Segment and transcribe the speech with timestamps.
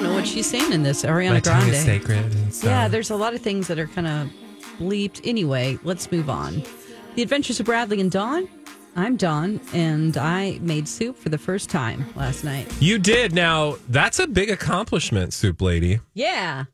[0.00, 1.02] don't know what she's saying in this.
[1.02, 1.74] Ariana My Grande.
[1.74, 2.54] is sacred.
[2.54, 2.66] So.
[2.68, 4.30] Yeah, there's a lot of things that are kind of
[4.78, 5.20] bleeped.
[5.24, 6.62] Anyway, let's move on.
[7.16, 8.48] The Adventures of Bradley and Dawn.
[8.96, 12.66] I'm Dawn, and I made soup for the first time last night.
[12.80, 13.34] You did.
[13.34, 16.00] Now, that's a big accomplishment, Soup Lady.
[16.14, 16.64] Yeah,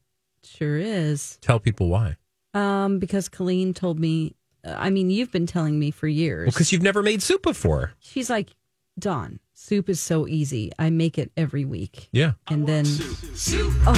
[0.44, 1.36] sure is.
[1.42, 2.16] Tell people why.
[2.54, 4.36] Um, because Colleen told me.
[4.64, 6.46] uh, I mean, you've been telling me for years.
[6.46, 7.92] Well, because you've never made soup before.
[7.98, 8.50] She's like,
[8.98, 10.70] Dawn, soup is so easy.
[10.78, 12.08] I make it every week.
[12.12, 12.32] Yeah.
[12.48, 13.72] And then, Soup.
[13.84, 13.94] oh,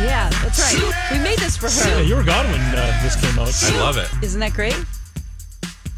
[0.00, 1.10] yeah, that's right.
[1.10, 1.90] We made this for her.
[1.90, 2.02] Yeah, her.
[2.04, 3.48] you were gone when uh, this came out.
[3.48, 4.08] I love it.
[4.22, 4.78] Isn't that great?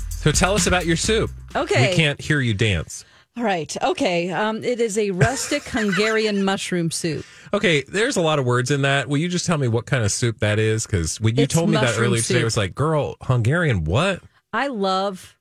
[0.09, 1.31] So tell us about your soup.
[1.55, 1.91] Okay.
[1.91, 3.05] We can't hear you dance.
[3.37, 3.75] All right.
[3.83, 4.31] Okay.
[4.31, 7.27] Um, it is a rustic Hungarian mushroom soup.
[7.55, 9.09] Okay, there's a lot of words in that.
[9.09, 10.87] Will you just tell me what kind of soup that is?
[10.87, 13.85] Because when you It's told me that mushroom earlier today, I was like, girl, Hungarian
[13.85, 14.23] what?
[14.55, 15.37] I love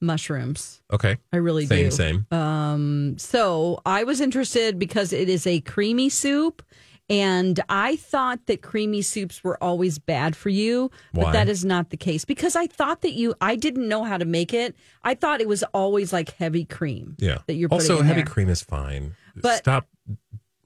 [0.00, 0.80] mushrooms.
[0.92, 1.16] Okay.
[1.32, 1.90] I really Same, do.
[1.90, 2.26] same.
[2.30, 6.62] Um, so I was interested because it is a creamy soup.
[7.10, 11.32] And I thought that creamy soups were always bad for you, but Why?
[11.32, 14.26] that is not the case because I thought that you, I didn't know how to
[14.26, 14.76] make it.
[15.04, 17.16] I thought it was always like heavy cream.
[17.18, 17.38] Yeah.
[17.46, 18.26] That you're putting also heavy there.
[18.26, 19.14] cream is fine.
[19.34, 19.88] But- Stop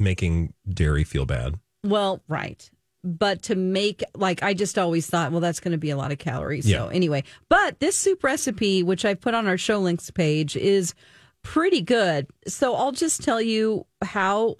[0.00, 1.60] making dairy feel bad.
[1.84, 2.68] Well, right.
[3.04, 6.12] But to make like I just always thought, well, that's going to be a lot
[6.12, 6.68] of calories.
[6.68, 6.78] Yeah.
[6.78, 10.94] So anyway, but this soup recipe, which I've put on our show links page, is
[11.42, 12.28] pretty good.
[12.46, 14.56] So I'll just tell you how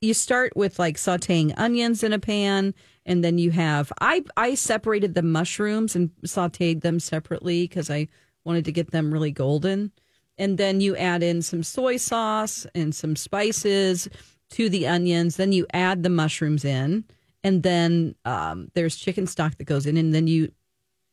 [0.00, 2.74] you start with like sauteing onions in a pan,
[3.06, 8.08] and then you have I I separated the mushrooms and sauteed them separately because I
[8.44, 9.92] wanted to get them really golden.
[10.38, 14.08] And then you add in some soy sauce and some spices
[14.50, 15.36] to the onions.
[15.36, 17.04] Then you add the mushrooms in,
[17.44, 20.52] and then um, there's chicken stock that goes in, and then you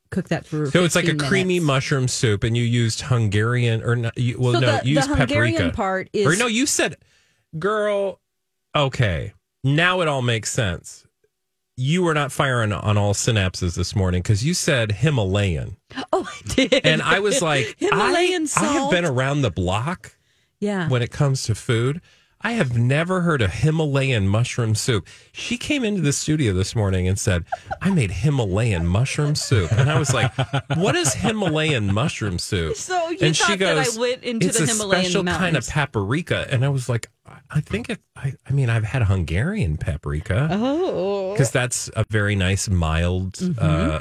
[0.10, 0.70] cook that for.
[0.72, 4.38] So it's like a 15 creamy mushroom soup, and you used Hungarian or not, you,
[4.40, 5.76] well, So no, the- you the Hungarian paprika.
[5.76, 6.98] part is- or no, you said,
[7.58, 8.20] girl.
[8.76, 11.06] Okay, now it all makes sense.
[11.80, 15.78] You were not firing on all synapses this morning because you said Himalayan,
[16.12, 16.86] Oh, I did.
[16.86, 18.66] and I was like, Himalayan I, salt.
[18.68, 20.16] I have been around the block
[20.60, 20.90] yeah.
[20.90, 22.02] when it comes to food.
[22.48, 25.06] I have never heard of Himalayan mushroom soup.
[25.34, 27.44] She came into the studio this morning and said,
[27.82, 29.70] I made Himalayan mushroom soup.
[29.74, 30.32] And I was like,
[30.78, 32.78] What is Himalayan mushroom soup?
[32.78, 36.48] So you and thought that I went into it's the a special kind of paprika.
[36.50, 40.48] And I was like, I- I think it, I, I mean, I've had Hungarian paprika
[40.50, 41.34] Oh.
[41.34, 43.60] because that's a very nice, mild Mm-hmm.
[43.60, 44.00] uh,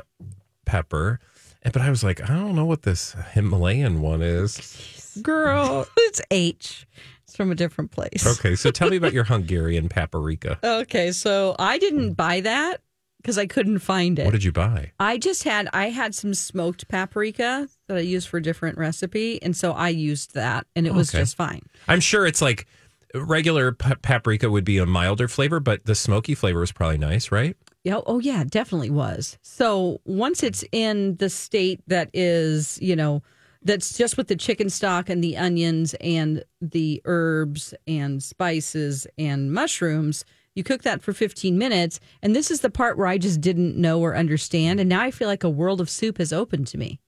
[0.67, 1.19] pepper.
[1.65, 5.19] But I was like, I don't know what this Himalayan one is.
[5.21, 5.89] Girl.
[5.97, 6.87] it's H.
[7.27, 8.25] It's from a different place.
[8.25, 10.59] Okay, so tell me about your Hungarian paprika.
[10.63, 12.13] Okay, so I didn't hmm.
[12.13, 12.81] buy that
[13.27, 14.25] because I couldn't find it.
[14.25, 14.93] What did you buy?
[15.01, 19.43] I just had I had some smoked paprika that I used for a different recipe,
[19.43, 21.23] and so I used that, and it was Okay.
[21.23, 21.63] just fine.
[21.89, 22.67] I'm sure it's like
[23.15, 27.33] regular pa- paprika would be a milder flavor, but the smoky flavor was probably nice,
[27.33, 27.57] right?
[27.83, 29.39] Yeah, oh yeah, it definitely was.
[29.43, 33.23] So once it's in the state that is, you know,
[33.67, 39.53] that's just with the chicken stock and the onions and the herbs and spices and
[39.53, 42.01] mushrooms, you cook that for 15 minutes.
[42.23, 44.81] And this is the part where I just didn't know or understand.
[44.81, 47.01] And now I feel like a world of soup has opened to me.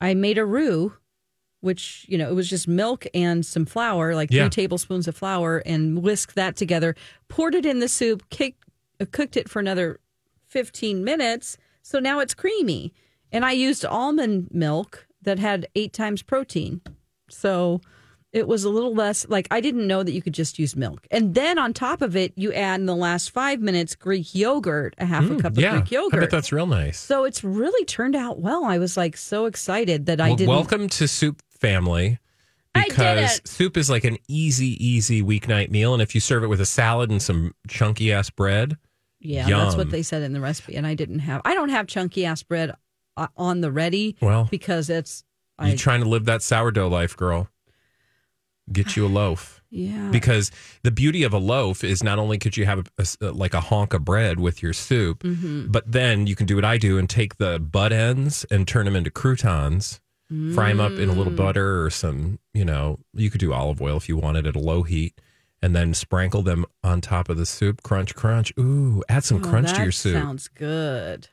[0.00, 0.94] I made a roux,
[1.60, 4.42] which, you know, it was just milk and some flour, like Yeah.
[4.44, 6.94] three tablespoons of flour, and whisked that together,
[7.28, 8.64] poured it in the soup, kicked,
[9.00, 9.98] uh, cooked it for another
[10.48, 11.56] 15 minutes.
[11.82, 12.92] So now it's creamy.
[13.32, 16.80] And I used almond milk that had eight times protein.
[17.28, 17.80] So
[18.32, 21.06] it was a little less like I didn't know that you could just use milk.
[21.10, 24.94] And then on top of it, you add in the last five minutes Greek yogurt,
[24.98, 26.14] a half a cup of Mm, yeah, Greek yogurt.
[26.14, 26.98] I bet that's real nice.
[26.98, 28.64] so it's really turned out well.
[28.64, 30.50] I was like so excited that I Well, didn't.
[30.50, 32.18] welcome to Soup Family.
[32.74, 33.48] I did Because it.
[33.48, 36.66] soup is like an easy, easy weeknight meal, and if you serve it with a
[36.66, 38.76] salad and some chunky ass bread,
[39.18, 41.40] Yeah, that's what they said in the recipe, and I didn't have.
[41.46, 42.74] I don't have chunky ass bread
[43.36, 44.16] on the ready.
[44.20, 45.24] Well, because it's.
[45.60, 47.48] you I, trying to live that sourdough life, girl.
[48.72, 49.62] Get you a loaf.
[49.70, 50.08] yeah.
[50.10, 50.50] because
[50.82, 53.60] the beauty of a loaf is not only could you have a, a- like a
[53.60, 55.70] honk of bread with your soup, Mm-hmm.
[55.70, 58.84] but then you can do what I do and take the butt ends and turn
[58.86, 60.00] them into croutons,
[60.54, 61.36] fry them up in a little Mm.
[61.36, 64.60] butter or some, you know, you could do olive oil if you wanted at a
[64.60, 65.20] low heat,
[65.62, 67.82] and then sprinkle them on top of the soup.
[67.84, 68.52] Crunch, crunch.
[68.58, 70.14] Ooh, add some Oh, crunch to your soup.
[70.14, 71.28] Sounds good.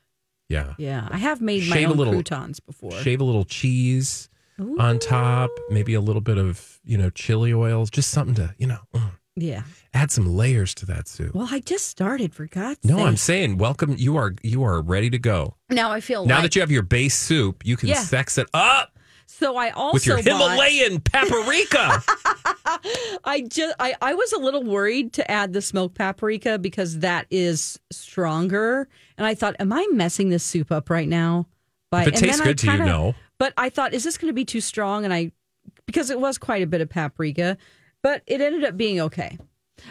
[0.54, 0.74] Yeah.
[0.78, 2.92] Yeah, I have made my Shave a own little- croutons before.
[3.02, 4.30] Shave a little cheese
[4.80, 8.68] on top, maybe a little bit of, you know, chili oils, just something to, you
[8.68, 9.64] know, mm, Yeah.
[9.94, 11.34] add some layers to that soup.
[11.36, 13.06] Well, I just started for God's No, sake.
[13.08, 13.96] I'm saying welcome.
[13.98, 15.56] You are you are ready to go.
[15.70, 18.04] now I feel Now like, that you have your base soup, you can Yeah.
[18.04, 18.93] sex it up
[19.26, 22.04] so I also with your bought- Himalayan paprika.
[23.26, 27.28] I just I, I was a little worried to add the smoked paprika because that
[27.30, 28.88] is stronger,
[29.18, 31.48] and I thought, am I messing this soup up right now?
[31.92, 33.16] By If it and tastes then I good to you, kinda- no.
[33.40, 35.04] But I thought, is this going to be too strong?
[35.06, 35.32] And I
[35.86, 37.58] because it was quite a bit of paprika,
[38.02, 39.38] but it ended up being okay.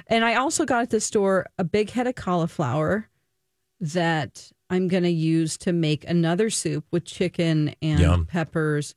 [0.07, 3.09] And I also got at the store a big head of cauliflower
[3.81, 8.27] that I'm going to use to make another soup with chicken and Yum.
[8.27, 8.95] peppers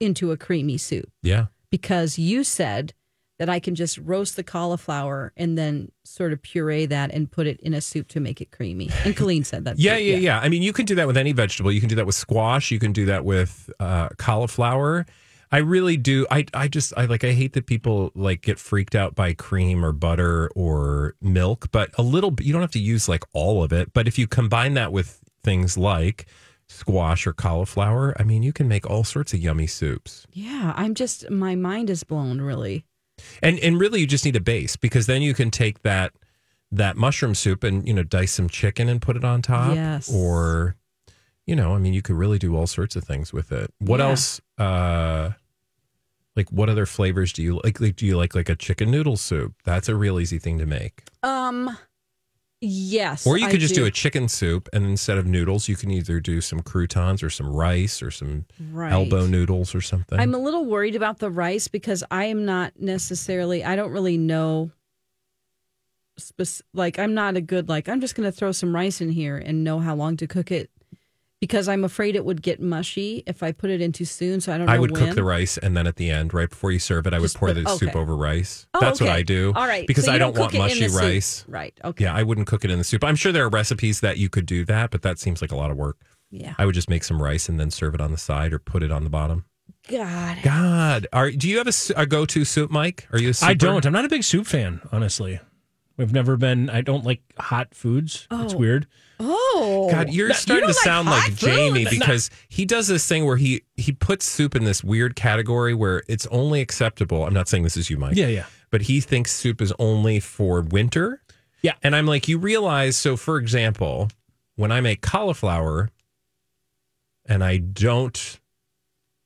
[0.00, 1.46] into a creamy soup Yeah.
[1.70, 2.94] because you said
[3.38, 7.46] that I can just roast the cauliflower and then sort of puree that and put
[7.46, 8.90] it in a soup to make it creamy.
[9.04, 9.78] And Colleen said that.
[9.78, 10.02] Yeah, too.
[10.04, 10.40] yeah, yeah.
[10.40, 11.72] I mean, you can do that with any vegetable.
[11.72, 12.70] You can do that with squash.
[12.70, 15.06] You can do that with uh, cauliflower.
[15.52, 16.26] I really do.
[16.30, 19.84] I, I just, I like, I hate that people like get freaked out by cream
[19.84, 23.62] or butter or milk, but a little bit, you don't have to use like all
[23.64, 23.92] of it.
[23.94, 26.26] But if you combine that with things like
[26.70, 30.26] squash or cauliflower, I mean, you can make all sorts of yummy soups.
[30.32, 32.84] Yeah, I'm just, my mind is blown, really.
[33.42, 36.12] And and really you just need a base because then you can take that
[36.72, 40.10] that mushroom soup and you know dice some chicken and put it on top Yes.
[40.10, 40.74] or
[41.46, 43.74] you know, I mean you could really do all sorts of things with it.
[43.78, 44.08] What Yeah.
[44.08, 45.32] else uh
[46.34, 49.18] like what other flavors do you like, like do you like like a chicken noodle
[49.18, 49.52] soup?
[49.64, 51.02] That's a real easy thing to make.
[51.22, 51.76] Um,
[52.60, 53.26] yes.
[53.26, 53.84] Or you I could just do.
[53.86, 57.48] a chicken soup and instead of noodles you can either do some croutons or some
[57.52, 58.92] rice or some Right.
[58.92, 60.18] elbow noodles or something.
[60.20, 64.18] I'm a little worried about the rice because I am not necessarily, I don't really
[64.18, 64.70] know.
[66.18, 69.08] Spec- like, I'm not a good, like, I'm just going to throw some rice in
[69.10, 70.70] here and know how long to cook it
[71.40, 74.40] because I'm afraid it would get mushy if I put it in too soon.
[74.40, 75.06] So I don't know I would when.
[75.06, 77.24] cook the rice and then at the end, right before you serve it, I would
[77.24, 78.66] Just pour put- the soup over rice.
[78.74, 79.08] Oh, That's what.
[79.10, 79.52] I do.
[79.56, 79.86] All right.
[79.86, 81.00] Because So I you don't, want cook it in mushy the soup.
[81.02, 81.44] rice.
[81.48, 81.74] Right.
[81.84, 82.04] Okay.
[82.04, 83.02] Yeah, I wouldn't cook it in the soup.
[83.04, 85.56] I'm sure there are recipes that you could do that, but that seems like a
[85.56, 85.96] lot of work.
[86.30, 86.54] Yeah.
[86.58, 88.82] I would just make some rice and then serve it on the side or put
[88.82, 89.46] it on the bottom.
[89.88, 90.38] God.
[90.42, 93.08] God, are do you have a go-to soup, Mike?
[93.12, 93.54] Are you a I souper?
[93.56, 93.86] don't.
[93.86, 95.40] I'm not a big soup fan, honestly.
[95.96, 96.70] We've never been.
[96.70, 98.28] I don't like hot foods.
[98.30, 98.56] It's Oh.
[98.58, 98.86] weird.
[99.20, 99.88] Oh.
[99.90, 101.38] God, you're You starting to don't like sound hot like food?
[101.38, 101.90] Jamie No.
[101.90, 106.02] because he does this thing where he he puts soup in this weird category where
[106.08, 107.24] it's only acceptable.
[107.26, 108.16] I'm not saying this is you, Mike.
[108.16, 108.46] Yeah, yeah.
[108.70, 111.22] but he thinks soup is only for winter.
[111.62, 111.74] Yeah.
[111.82, 114.08] And I'm like, you realize, so for example,
[114.56, 115.90] when I make cauliflower
[117.26, 118.40] and I don't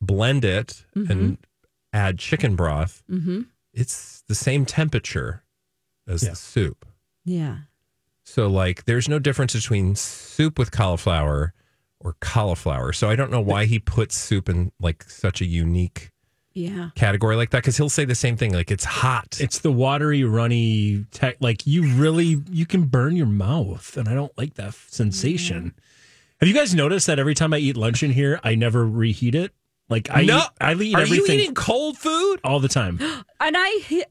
[0.01, 1.39] blend it and
[1.93, 3.43] add chicken broth, Mm-hmm.
[3.73, 5.43] it's the same temperature
[6.09, 6.31] as Yeah.
[6.31, 6.85] the soup.
[7.25, 7.59] Yeah.
[8.25, 11.53] So, like, there's no difference between soup with cauliflower
[12.01, 12.93] or cauliflower.
[12.93, 16.11] So, I don't know why he puts soup in like such a unique
[16.55, 16.91] Yeah.
[16.95, 19.39] category like that because he'll say the same thing like it's hot.
[19.41, 21.37] It's the watery, runny tech.
[21.41, 25.75] Like you really, you can burn your mouth, and I don't like that sensation.
[26.41, 29.35] Have you guys noticed that every time I eat lunch in here, I never reheat
[29.35, 29.53] it?
[29.89, 32.41] Like I, no, eat, I eat are everything you eating cold food?
[32.43, 32.99] all the time.
[33.41, 34.05] And I,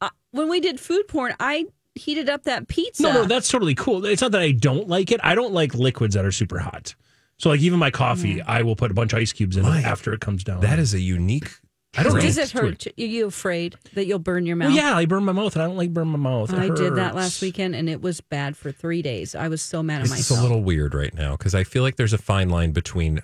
[0.00, 3.02] uh, when we did food porn, I heated up that pizza.
[3.02, 4.04] No, no, that's totally cool.
[4.06, 5.20] It's not that I don't like it.
[5.22, 6.94] I don't like liquids that are super hot.
[7.38, 9.84] So, like even my coffee, I will put a bunch of ice cubes in Mike,
[9.84, 10.60] it after it comes down.
[10.60, 11.50] That is a unique.
[11.94, 12.20] I don't know.
[12.20, 12.86] Does it hurt?
[12.86, 14.68] Are you afraid that you'll burn your mouth?
[14.68, 16.50] Well, yeah, I burn my mouth, and I don't like burn my mouth.
[16.52, 19.34] It I did that last weekend, and it was bad for three days.
[19.34, 20.20] I was so mad at myself.
[20.20, 23.20] It's a little weird right now because I feel like there's a fine line between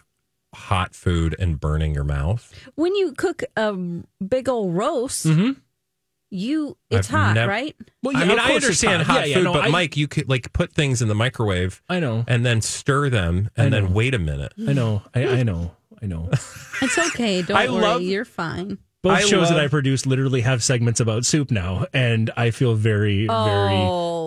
[0.55, 2.53] hot food and burning your mouth.
[2.75, 3.73] when you cook a
[4.27, 5.57] big old roast, Mhm.
[6.31, 7.77] You it's I've hot, nev- right?
[8.03, 10.29] Well, I mean, I understand hot Yeah, yeah, food, no, but I, Mike, you could
[10.29, 14.15] like put things in the microwave I know, and then stir them and then wait
[14.15, 14.53] a minute.
[14.67, 16.31] I know, I, I know, I know.
[16.83, 17.43] It's okay.
[17.43, 17.83] Don't I worry.
[17.83, 18.79] love- You're fine.
[19.01, 22.75] Both I shows that I produce literally have segments about soup now, and I feel
[22.75, 23.45] very, Oh.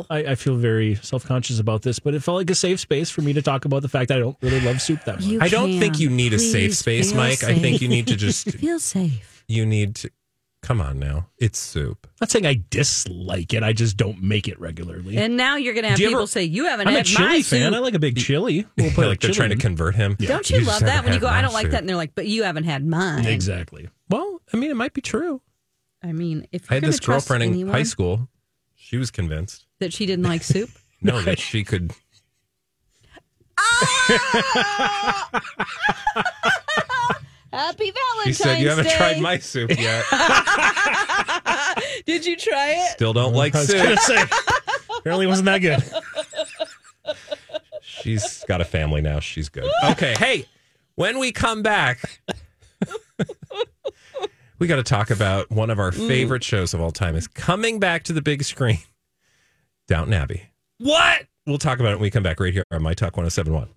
[0.09, 0.25] very.
[0.27, 3.09] I, I feel very self conscious about this, but it felt like a safe space
[3.09, 5.25] for me to talk about the fact that I don't really love soup that much.
[5.25, 5.79] You I don't can.
[5.81, 7.43] think you need a safe space, feel Mike.
[7.43, 9.43] I think you need to just feel safe.
[9.49, 10.09] you need to
[10.61, 11.27] come on now.
[11.37, 12.05] It's soup.
[12.07, 13.63] I'm not saying I dislike it.
[13.63, 15.17] I just don't make it regularly.
[15.17, 16.97] And now you're going to have Do you people ever- say you haven't I'm a
[16.97, 17.71] had chili my fan.
[17.71, 17.73] soup.
[17.73, 18.65] I like a big chili.
[18.77, 19.59] We'll put like they're chili trying to in.
[19.59, 20.15] convert him.
[20.19, 21.27] Don't you, just love haven't that when you had go?
[21.27, 23.89] I don't like soup." that, and they're like, "But you haven't had mine." Exactly.
[24.09, 25.41] Well, I mean, it might be true.
[26.03, 28.27] I mean, if I you're had this gonna trust girlfriend in anyone high school.
[28.75, 29.65] She was convinced.
[29.79, 30.69] that she didn't like soup.
[31.03, 31.93] No, that she could.
[33.57, 35.29] Ah!
[37.51, 38.95] Happy Valentine's She said, "You haven't Day.
[38.95, 40.05] tried my soup yet.
[42.05, 42.91] Did you try it?
[42.91, 44.23] Still don't like I was soup." gonna say,
[44.99, 45.83] apparently it wasn't that good.
[47.81, 49.19] She's got a family now.
[49.19, 49.69] She's good.
[49.83, 50.15] Okay.
[50.17, 50.45] Hey,
[50.95, 52.21] when we come back,
[54.59, 56.07] we got to talk about one of our mm.
[56.07, 58.79] favorite shows of all time is coming back to the big screen.
[59.87, 60.43] Downton Abbey.
[60.77, 61.25] What?
[61.45, 63.67] We'll talk about it when we come back right here on My Talk 1071.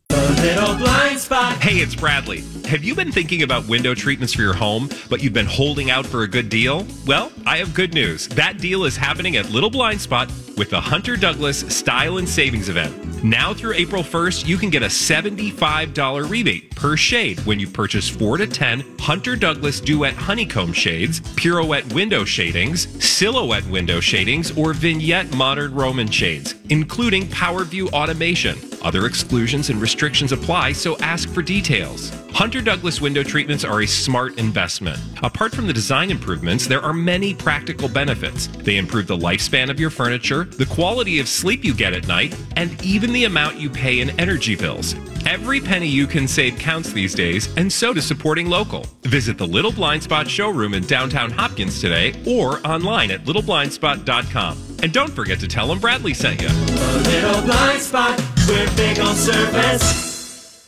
[1.61, 2.43] Hey, it's Bradley.
[2.67, 6.07] Have you been thinking about window treatments for your home, but you've been holding out
[6.07, 6.87] for a good deal?
[7.07, 8.29] Well, I have good news.
[8.29, 12.69] That deal is happening at Little Blind Spot with the Hunter Douglas Style and Savings
[12.71, 13.23] Event.
[13.23, 18.09] Now through April 1st, you can get a $75 rebate per shade when you purchase
[18.09, 24.73] 4 to 10 Hunter Douglas Duet Honeycomb shades, Pirouette window shadings, Silhouette window shadings, or
[24.73, 28.74] Vignette Modern Roman shades, including PowerView automation.
[28.85, 32.13] Other exclusions and restrictions apply, so ask for details.
[32.33, 34.99] Hunter Douglas window treatments are a smart investment.
[35.23, 38.49] Apart from the design improvements, there are many practical benefits.
[38.49, 42.39] They improve the lifespan of your furniture, the quality of sleep you get at night,
[42.57, 44.95] and even the amount you pay in energy bills.
[45.27, 48.87] Every penny you can save counts these days, and so does supporting local.
[49.05, 54.74] Visit the Little Blind Spot showroom in downtown Hopkins today or online at littleblindspot.com.
[54.85, 56.49] And don't forget to tell them Bradley sent you.
[56.49, 58.23] A little blind spot.
[58.47, 60.61] We're big on service.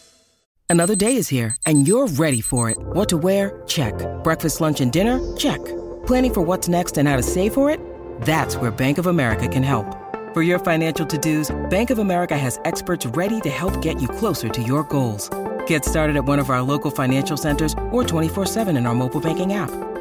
[0.70, 2.78] Another day is here, and you're ready for it.
[2.78, 3.62] What to wear?
[3.66, 3.92] Check.
[4.25, 5.20] Breakfast, lunch, and dinner?
[5.37, 5.62] Check.
[6.06, 7.78] Planning for what's next and how to save for it?
[8.23, 9.85] That's where Bank of America can help.
[10.32, 14.49] For your financial to-dos, Bank of America has experts ready to help get you closer
[14.49, 15.28] to your goals.
[15.66, 19.52] Get started at one of our local financial centers or 24-7 in our mobile banking
[19.52, 19.70] app.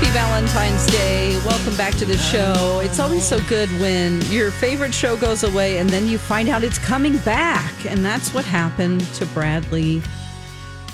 [0.00, 1.38] Happy Valentine's Day.
[1.44, 2.80] Welcome back to the show.
[2.82, 6.64] It's always so good when your favorite show goes away and then you find out
[6.64, 7.84] it's coming back.
[7.84, 10.00] And that's what happened to Bradley.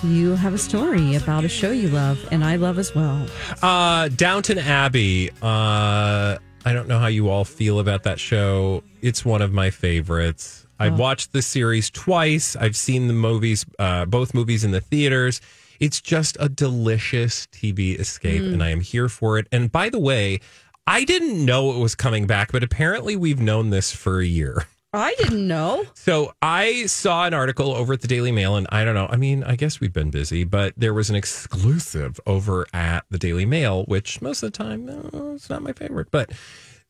[0.03, 3.29] You have a story about a show you love and I love as well.
[3.63, 5.31] Uh, Downton Abbey.
[5.41, 8.83] Uh, I don't know how you all feel about that show.
[9.03, 10.67] It's one of my favorites.
[10.81, 12.57] I've watched the series twice.
[12.57, 15.41] I've seen the movies, uh, both movies in the theaters.
[15.81, 19.47] It's just a delicious TV escape, and I am here for it.
[19.53, 20.41] And by the way,
[20.87, 24.67] I didn't know it was coming back, but apparently we've known this for a year.
[24.93, 25.85] I didn't know.
[25.95, 29.09] So I saw an article over at the Daily Mail, and I don't know.
[29.11, 33.19] I mean, I guess we've been busy, but there was an exclusive over at the
[33.19, 36.13] Daily Mail, which most of the time uh, it's not my favorite.
[36.13, 36.31] But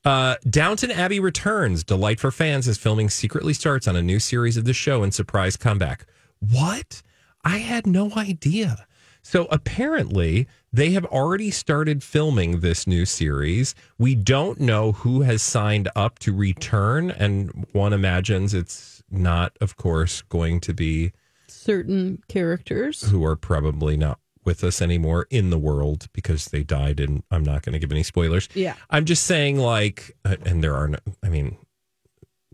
[0.04, 1.82] uh, Downton Abbey returns.
[1.82, 5.14] Delight for fans as filming secretly starts on a new series of the show and
[5.14, 6.04] surprise comeback.
[6.38, 7.02] What?
[7.46, 8.86] I had no idea.
[9.22, 13.74] So apparently, they have already started filming this new series.
[13.98, 19.76] We don't know who has signed up to return, and one imagines it's not, of
[19.76, 21.12] course, going to be
[21.48, 23.02] Certain characters.
[23.10, 27.00] who are probably not with us anymore in the world because they died.
[27.00, 28.48] And I'm not going to give any spoilers.
[28.54, 28.74] Yeah.
[28.90, 31.56] I'm just saying, like, uh, and there are no, I mean,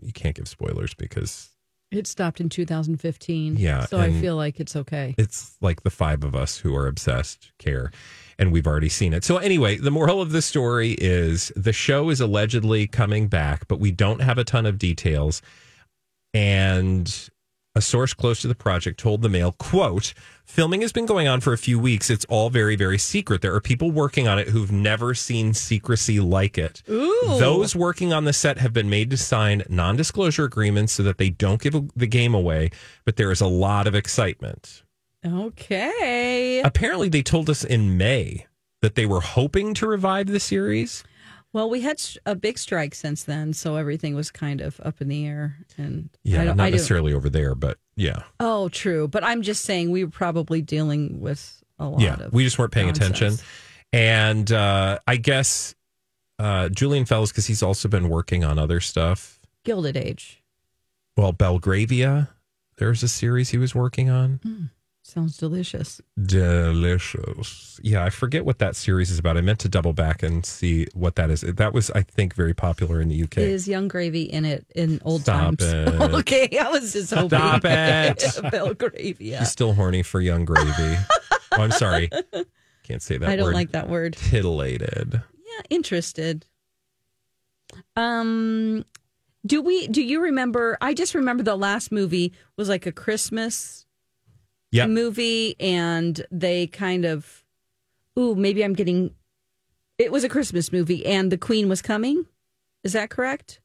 [0.01, 1.49] you can't give spoilers because
[1.93, 3.55] It stopped in 2015.
[3.57, 5.15] Yeah, So I feel like it's okay.
[5.17, 7.91] it's like the five of us who are obsessed care
[8.39, 9.23] and we've already seen it.
[9.23, 13.79] So anyway, the moral of the story is the show is allegedly coming back, but
[13.79, 15.41] we don't have a ton of details.
[16.33, 17.29] And
[17.75, 20.13] a source close to the project told the Mail, quote,
[20.45, 22.09] filming has been going on for a few weeks.
[22.09, 23.41] It's all very, very secret.
[23.41, 26.83] There are people working on it who've never seen secrecy like it.
[26.87, 27.37] Ooh.
[27.39, 31.17] Those working on the set have been made to sign non disclosure agreements so that
[31.17, 32.69] they don't give the game away,
[33.05, 34.83] but there is a lot of excitement.
[35.25, 36.61] Okay.
[36.63, 38.45] Apparently, they told us in May
[38.81, 41.03] that they were hoping to revive the series.
[41.53, 45.07] Well, we had a big strike since then, so everything was kind of up in
[45.07, 45.57] the air.
[45.77, 48.23] And Yeah, not necessarily over there, but yeah.
[48.39, 49.07] Oh, true.
[49.07, 52.33] But I'm just saying we were probably dealing with a lot Yeah, of.
[52.33, 53.35] we just weren't paying attention.
[53.91, 55.75] And uh, I guess
[56.39, 59.39] uh, Julian Fellowes, because he's also been working on other stuff.
[59.63, 60.41] Gilded Age
[61.15, 62.29] Well, Belgravia,
[62.77, 64.71] there's a series he was working on.
[65.05, 65.99] Sounds delicious.
[66.25, 67.77] Delicious.
[67.83, 69.35] Yeah, I forget what that series is about.
[69.37, 71.41] I meant to double back and see what that is.
[71.41, 73.39] That was, I think, very popular in the UK.
[73.39, 75.63] Is Yung Gravy in it in old Stop times?
[75.63, 75.87] it.
[76.19, 77.37] okay, I was just hoping.
[77.37, 78.23] Stop it.
[78.51, 79.39] Belgravia.
[79.39, 80.71] She's still horny for Yung Gravy.
[81.51, 82.09] oh, I'm sorry.
[82.83, 83.55] Can't say that I don't word.
[83.55, 84.13] like that word.
[84.13, 85.21] Titillated.
[85.35, 86.45] Yeah, interested.
[87.97, 88.85] Um,
[89.45, 89.87] do we?
[89.87, 90.77] Do you remember?
[90.79, 93.82] I just remember the last movie was like a Christmas
[94.73, 94.89] Yep.
[94.89, 97.43] movie, and they kind of,
[98.17, 99.13] ooh, maybe I'm getting.
[99.97, 102.25] It was a Christmas movie, and the Queen was coming.
[102.83, 103.61] Is that correct?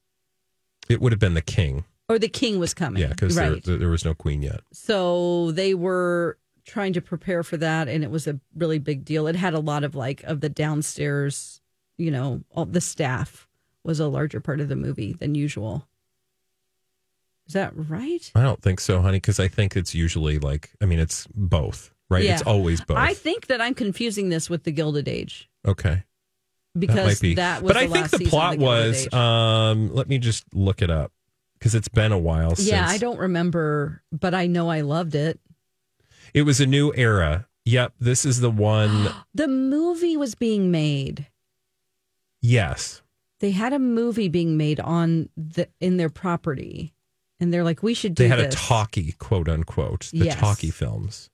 [0.88, 1.84] It would have been the king.
[2.08, 3.02] Or the King was coming?
[3.02, 3.62] Yeah, because right.
[3.62, 4.60] there, there was no queen yet.
[4.72, 9.26] So they were trying to prepare for that, and it was a really big deal.
[9.26, 11.60] It had a lot of like of the downstairs,
[11.98, 13.46] you know, all the staff
[13.84, 15.86] was a larger part of the movie than usual.
[17.48, 18.30] Is that right?
[18.34, 21.94] I don't think so, honey, because I think it's usually like, I mean, it's both,
[22.10, 22.22] right?
[22.22, 22.34] Yeah.
[22.34, 22.98] It's always both.
[22.98, 26.04] I think that I'm confusing this with the Gilded Age okay.
[26.78, 27.34] because that might be.
[27.36, 27.72] that was.
[27.72, 31.10] but I think the plot the was, um, let me just look it up
[31.58, 32.68] because it's been a while since.
[32.68, 35.40] yeah, I don't remember, but I know I loved it.
[36.34, 37.46] It was a new era.
[37.64, 37.94] Yep.
[37.98, 39.08] This is the one.
[39.34, 41.28] The movie was being made.
[42.40, 43.02] yes.
[43.40, 46.92] They had a movie being made on the in their property,
[47.40, 50.38] and they're like, "We should do They had this." a talkie, quote unquote, the Yes.
[50.38, 51.30] talkie films.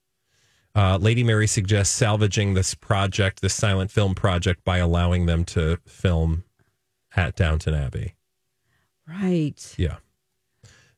[0.77, 5.79] Uh, Lady Mary suggests salvaging this project, this silent film project, by allowing them to
[5.87, 6.43] film
[7.17, 8.15] at Downton Abbey.
[9.07, 9.75] right.
[9.79, 9.97] Yeah.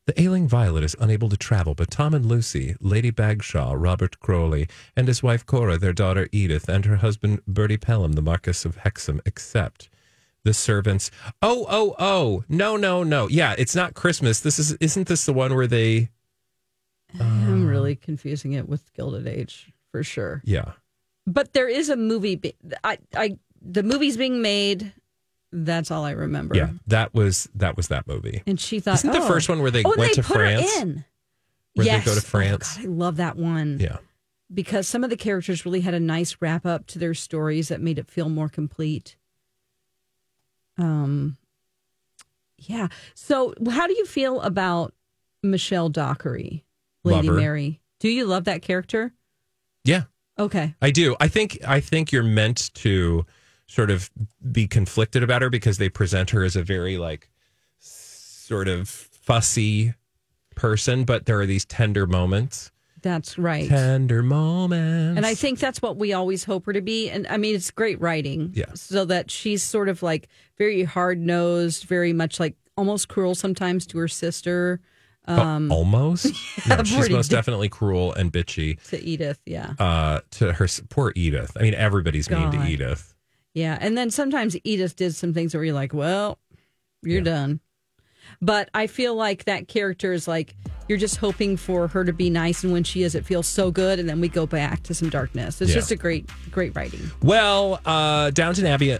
[0.05, 4.67] The ailing Violet is unable to travel, but Tom and Lucy, Lady Bagshaw, Robert Crawley,
[4.95, 8.77] and his wife Cora, their daughter Edith, and her husband Bertie Pelham, the Marquis of
[8.77, 9.89] Hexham, accept.
[10.47, 11.11] The servants.
[11.41, 12.45] Oh, oh, oh!
[12.47, 13.27] No, no, no!
[13.27, 14.39] Yeah, it's not Christmas.
[14.39, 14.71] This is.
[14.79, 16.07] Isn't this the one where they?
[17.19, 20.41] I'm um, really confusing it with Gilded Age for sure.
[20.45, 20.71] Yeah.
[21.25, 22.37] But there is a movie.
[22.37, 24.93] Be- I, I, the movie's being made.
[25.51, 26.55] That's all I remember.
[26.55, 28.41] Yeah, that was that was that movie.
[28.47, 29.27] And she thought, Isn't the oh.
[29.27, 30.77] first one where they oh, went they to France?
[30.77, 31.03] In.
[31.73, 32.05] Where they yes.
[32.05, 32.77] go to Oh, France?
[32.77, 33.79] God, I love that one.
[33.81, 33.97] Yeah.
[34.53, 37.81] because some of the characters really had a nice wrap up to their stories that
[37.81, 39.17] made it feel more complete.
[40.77, 41.37] Um,
[42.57, 42.87] yeah.
[43.15, 44.93] So, how do you feel about
[45.43, 46.65] Michelle Dockery,
[47.03, 47.37] Lady Love.
[47.37, 47.81] Mary?
[47.99, 49.13] Do you love that character?
[49.83, 50.03] Yeah.
[50.39, 50.75] Okay.
[50.81, 51.15] I do.
[51.19, 53.25] I think I think you're meant to
[53.67, 54.09] sort of
[54.51, 57.29] be conflicted about her because they present her as a very like
[57.79, 59.93] sort of fussy
[60.55, 62.71] person, but there are these tender moments.
[63.01, 63.67] That's right.
[63.69, 65.17] Tender moments.
[65.17, 67.09] And I think that's what we always hope her to be.
[67.09, 68.51] And I mean, it's great writing.
[68.53, 68.73] Yeah.
[68.73, 73.85] So that she's sort of like very hard nosed, very much like almost cruel sometimes
[73.87, 74.79] to her sister,
[75.29, 76.25] Oh, almost.
[76.69, 79.39] no, she's most definitely cruel and bitchy to Edith.
[79.45, 79.73] Yeah.
[79.77, 81.51] uh, to her poor Edith.
[81.59, 83.13] I mean, everybody's mean to Edith.
[83.53, 83.77] Yeah.
[83.81, 86.39] And then sometimes Edith did some things where you're like, well,
[87.03, 87.59] you're done.
[88.41, 90.55] But I feel like that character is like,
[90.87, 92.63] you're just hoping for her to be nice.
[92.63, 93.99] And when she is, it feels so good.
[93.99, 95.61] And then we go back to some darkness.
[95.61, 95.75] It's Yeah.
[95.75, 97.11] just a great, great writing.
[97.21, 98.97] Well, uh, Downton Abbey,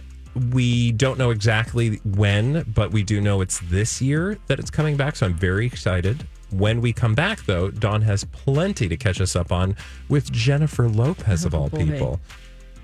[0.52, 4.96] we don't know exactly when, but we do know it's this year that it's coming
[4.96, 5.16] back.
[5.16, 6.26] So I'm very excited.
[6.50, 9.76] When we come back, though, Dawn has plenty to catch us up on
[10.08, 11.84] with Jennifer Lopez, of Oh, all boy.
[11.84, 12.20] people,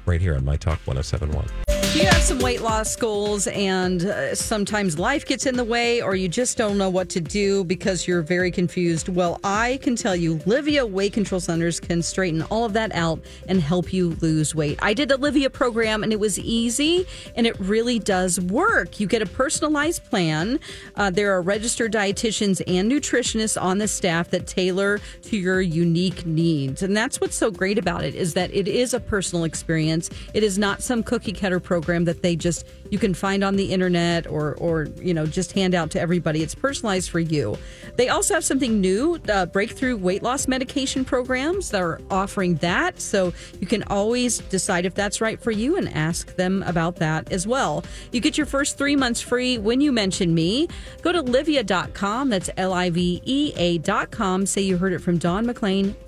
[0.06, 1.46] right here on My Talk 1071.
[1.94, 6.16] You have some weight loss goals and uh, sometimes life gets in the way or
[6.16, 9.08] you just don't know what to do because you're very confused?
[9.08, 13.20] Well, I can tell you, Livea Weight Control Centers can straighten all of that out
[13.48, 14.76] and help you lose weight.
[14.82, 18.98] I did the Livea program and it was easy and it really does work.
[18.98, 20.58] You get a personalized plan.
[20.96, 26.26] Uh, there are registered dietitians and nutritionists on the staff that tailor to your unique
[26.26, 26.82] needs.
[26.82, 30.10] And that's what's so great about it is that it is a personal experience.
[30.34, 33.72] It is not some cookie cutter program that they just you can find on the
[33.72, 36.42] internet or or you know just hand out to everybody.
[36.42, 37.56] It's personalized for you.
[37.96, 41.70] They also have something new, uh, breakthrough weight loss medication programs.
[41.70, 46.34] They're offering that, so you can always decide if that's right for you and ask
[46.36, 47.84] them about that as well.
[48.12, 50.68] You get your first three months free when you mention me.
[51.02, 52.30] Go to livea.com.
[52.30, 54.46] That's L I V E A.com.
[54.46, 55.54] Say you heard it from Dawn Mitchell.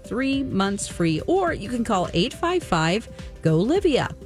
[0.04, 3.08] Three months free, or you can call 855
[3.42, 4.25] GO Livea.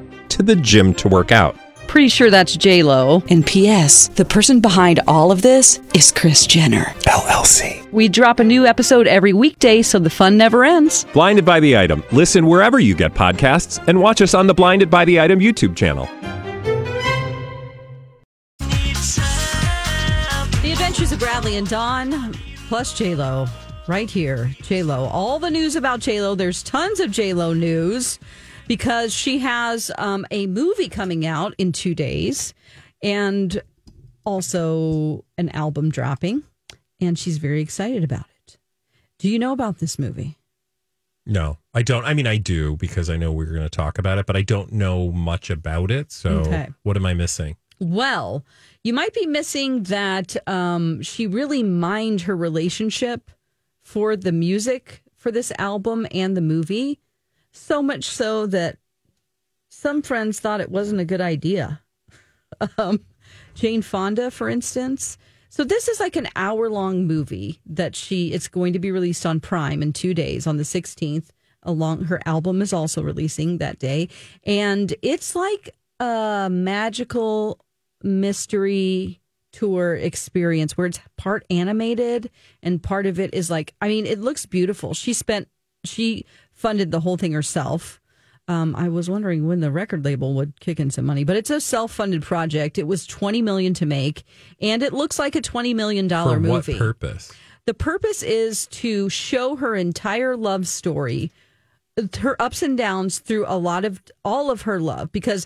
[0.31, 1.55] to the gym to work out.
[1.87, 3.21] Pretty sure that's J Lo.
[3.29, 4.07] And P.S.
[4.07, 7.91] The person behind all of this is Kris Jenner LLC.
[7.91, 11.05] We drop a new episode every weekday, so the fun never ends.
[11.11, 12.01] Blinded by the item.
[12.13, 15.75] Listen wherever you get podcasts, and watch us on the Blinded by the Item YouTube
[15.75, 16.05] channel.
[20.61, 22.33] The Adventures of Bradley and Dawn,
[22.69, 23.47] plus J Lo,
[23.87, 24.49] right here.
[24.61, 25.09] J Lo.
[25.11, 26.35] All the news about J Lo.
[26.35, 28.17] There's tons of J Lo news
[28.71, 32.53] because she has um, a movie coming out in two days,
[33.03, 33.61] and
[34.23, 36.41] also an album dropping,
[37.01, 38.57] and she's very excited about it.
[39.19, 40.37] Do you know about this movie?
[41.25, 42.05] No, I don't.
[42.05, 44.41] I mean, I do because I know we're going to talk about it, but I
[44.41, 46.09] don't know much about it.
[46.13, 46.69] So, Okay.
[46.83, 47.57] what am I missing?
[47.79, 48.45] Well,
[48.85, 53.31] you might be missing that um, she really mined her relationship
[53.81, 57.01] for the music for this album and the movie.
[57.51, 58.77] So much so that
[59.69, 61.81] some friends thought it wasn't a good idea.
[62.77, 62.99] Um,
[63.55, 65.17] Jane Fonda, for instance.
[65.49, 69.25] So this is like an hour long movie that she it's going to be released
[69.25, 71.29] on Prime in two days on the 16th.
[71.63, 74.09] Along her album is also releasing that day.
[74.43, 77.65] And it's like a magical
[78.03, 82.29] mystery tour experience where it's part animated
[82.63, 84.93] and part of it is like I mean it looks beautiful.
[84.93, 85.47] She spent
[85.83, 86.25] she
[86.61, 87.99] funded the whole thing herself.
[88.47, 91.49] Um, I was wondering when the record label would kick in some money, but it's
[91.49, 92.77] a self-funded project.
[92.77, 94.23] It was 20 million to make
[94.61, 96.73] and it looks like a 20 million dollar movie.
[96.73, 97.31] what purpose?
[97.65, 101.31] The purpose is to show her entire love story,
[102.19, 105.45] her ups and downs through a lot of all of her love because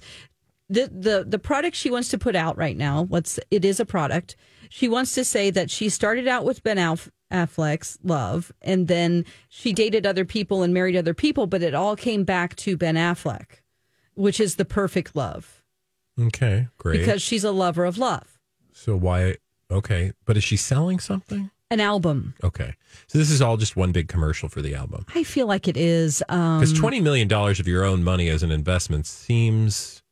[0.69, 3.86] the the the product she wants to put out right now, what's it is a
[3.86, 4.36] product.
[4.69, 9.26] She wants to say that she started out with Ben Aff- Affleck's love and then
[9.50, 12.96] she dated other people and married other people, but it all came back to Ben
[12.96, 13.62] Affleck,
[14.14, 15.62] which is the perfect love
[16.20, 17.00] Okay, great.
[17.00, 18.40] because she's a lover of love.
[18.72, 19.36] so why?
[19.72, 21.50] Okay, but is she selling something?
[21.72, 22.36] An album.
[22.44, 22.76] Okay,
[23.08, 25.04] so this is all just one big commercial for the album.
[25.16, 28.44] I feel like it is um Because twenty million dollars of your own money as
[28.44, 30.04] an investment seems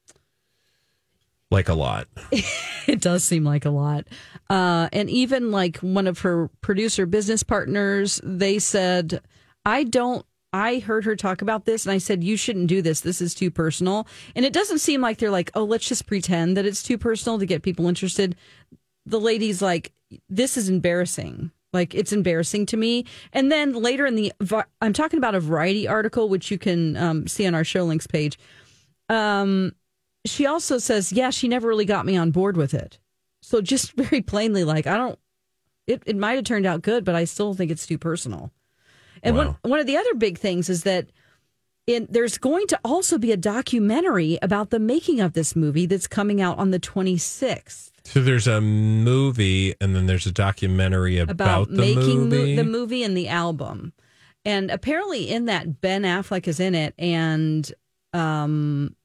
[1.53, 2.07] like a lot.
[2.87, 4.07] it does seem like a lot.
[4.49, 9.21] Uh, and even like one of her producer business partners, they said,
[9.65, 10.25] I don't.
[10.55, 13.01] I heard her talk about this and I said, You shouldn't do this.
[13.01, 14.07] This is too personal.
[14.35, 17.39] And it doesn't seem like they're like, Oh, let's just pretend that it's too personal
[17.39, 18.35] to get people interested.
[19.05, 19.93] The lady's like,
[20.29, 21.51] This is embarrassing.
[21.71, 23.05] Like, it's embarrassing to me.
[23.31, 24.31] And then later in the,
[24.79, 28.05] I'm talking about a variety article, which you can um, see on our show links
[28.05, 28.37] page.
[29.09, 29.73] Um,
[30.25, 32.99] she also says, yeah, she never really got me on board with it.
[33.41, 35.19] So just very plainly, like, I don't,
[35.87, 38.51] it, it might have turned out good, but I still think it's too personal.
[39.21, 39.57] And Wow.
[39.61, 41.07] one, one of the other big things is that
[41.85, 46.07] in, there's going to also be a documentary about the making of this movie that's
[46.07, 51.33] coming out on the 26th So there's a movie, and then there's a documentary about,
[51.33, 53.91] about, the making mo- the movie and the album.
[54.45, 57.69] And apparently, in that, Ben Affleck is in it, and
[58.13, 58.95] um,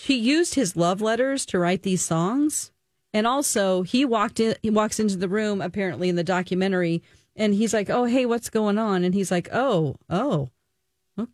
[0.00, 2.70] she used his love letters to write these songs.
[3.12, 4.54] And also, he walked in.
[4.62, 7.02] He walks into the room apparently in the documentary,
[7.34, 10.50] and he's like, "Oh, hey, what's going on?" And he's like, "Oh, oh,
[11.16, 11.28] oh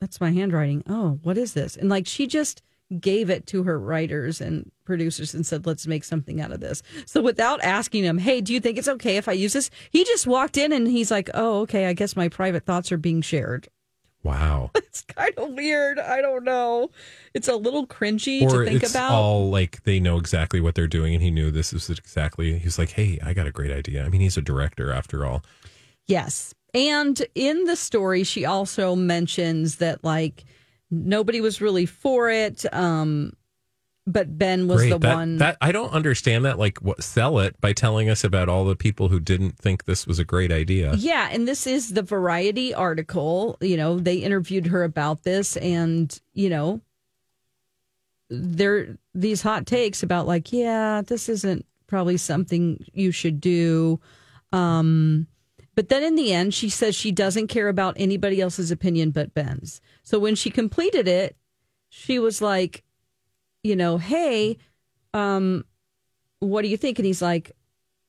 [0.00, 0.82] that's my handwriting.
[0.88, 2.62] Oh, what is this?" And like, she just
[2.98, 6.82] gave it to her writers and producers and said, let's make something out of this.
[7.06, 9.70] So without asking him, hey, do you think it's okay if I use this?
[9.88, 12.98] He just walked in and he's like, oh, okay, I guess my private thoughts are
[12.98, 13.68] being shared.
[14.22, 14.70] Wow.
[14.92, 15.98] It's kind of weird.
[15.98, 16.90] I don't know.
[17.32, 19.12] It's a little cringy or to think it's about.
[19.12, 22.58] all like they know exactly what they're doing, and he knew this was exactly.
[22.58, 25.42] He's like, "Hey, I got a great idea." I mean, he's a director after all.
[26.06, 26.54] Yes.
[26.74, 30.44] And in the story, she also mentions that like
[30.90, 32.64] nobody was really for it.
[32.72, 33.32] Um,
[34.06, 34.90] but Ben was Great.
[34.90, 35.36] the that, one.
[35.38, 36.58] that I don't understand that.
[36.58, 40.06] Like, what sell it by telling us about all the people who didn't think this
[40.06, 40.94] was a great idea.
[40.96, 43.56] Yeah, and this is the Variety article.
[43.60, 46.80] You know, they interviewed her about this, and you know,
[48.28, 54.00] there these hot takes about like, yeah, this isn't probably something you should do.
[54.52, 55.26] Um,
[55.74, 59.32] but then in the end, she says she doesn't care about anybody else's opinion but
[59.32, 59.80] Ben's.
[60.02, 61.36] So when she completed it,
[61.88, 62.82] she was like,
[63.62, 64.58] you know, hey,
[65.14, 65.64] um,
[66.40, 66.98] what do you think?
[66.98, 67.52] And he's like,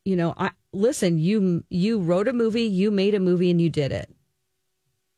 [0.06, 3.70] you know, I listen, you you wrote a movie, you made a movie and you
[3.70, 4.10] did it.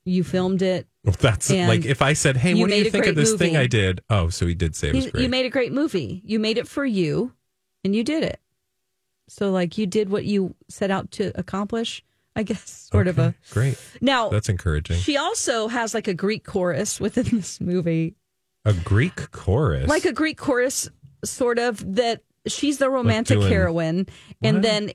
[0.03, 0.87] You filmed it.
[1.03, 3.55] That's like if I said, "Hey, what do you think of this thing.
[3.57, 5.23] I did?" Oh, so he did say it was great.
[5.23, 6.21] you made a great movie.
[6.25, 7.33] You made it for you
[7.83, 8.39] and you did it.
[9.27, 12.03] So like you did what you set out to accomplish,
[12.35, 13.79] I guess, sort of a great.
[14.01, 14.97] Now, That's encouraging.
[14.97, 18.15] she also has like a Greek chorus within this movie.
[18.65, 19.87] A Greek chorus.
[19.87, 20.89] like a Greek chorus,
[21.23, 21.95] sort of.
[21.95, 24.07] That she's the romantic doing- heroine,
[24.41, 24.63] and What?
[24.63, 24.91] then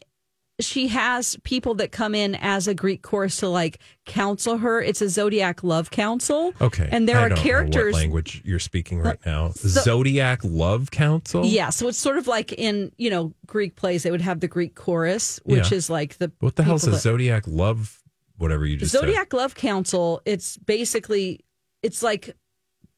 [0.61, 4.83] she has people that come in as a Greek chorus to like counsel her.
[4.83, 6.53] It's a zodiac love council.
[6.61, 6.87] Okay.
[6.93, 7.93] and there I are don't know characters.
[7.95, 9.53] what language you're speaking right now.
[9.57, 11.47] Zodiac Love Council?
[11.47, 14.49] Yeah, so it's sort of like in you know Greek plays, they would have the
[14.49, 15.77] Greek chorus, which Yeah.
[15.79, 18.03] is like the What the hell's a that- Zodiac Love,
[18.37, 19.01] whatever you just said?
[19.01, 20.21] Zodiac Love Council.
[20.27, 21.41] It's basically
[21.83, 22.37] it's like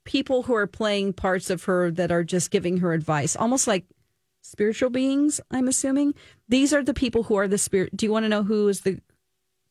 [0.04, 3.84] people who are playing parts of her that are just giving her advice, almost like
[4.40, 5.40] spiritual beings.
[5.50, 6.14] I'm assuming
[6.48, 7.96] these are the people who are the spirit.
[7.96, 9.00] Do you want to know who is the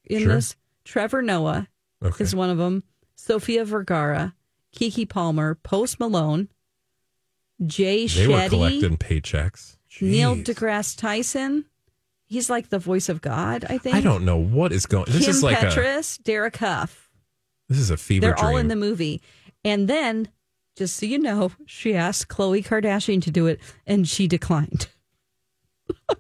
[0.06, 0.36] in Sure.
[0.36, 0.56] this?
[0.86, 1.68] Trevor Noah
[2.04, 2.24] Okay.
[2.24, 2.84] is one of them.
[3.16, 4.34] Sofia Vergara,
[4.76, 6.48] Keke Palmer, Post Malone,
[7.66, 9.78] Jay They were collecting paychecks.
[10.02, 11.66] Neil deGrasse Tyson.
[12.26, 13.96] He's like the voice of God, I think.
[13.96, 15.06] I don't know what is going.
[15.10, 17.10] This Kim is like a Petras, Derek Hough.
[17.68, 18.46] this is a fever They're dream.
[18.46, 19.22] all in the movie.
[19.64, 20.30] And then,
[20.76, 24.88] just so you know, she asked Khloe Kardashian to do it, and she declined.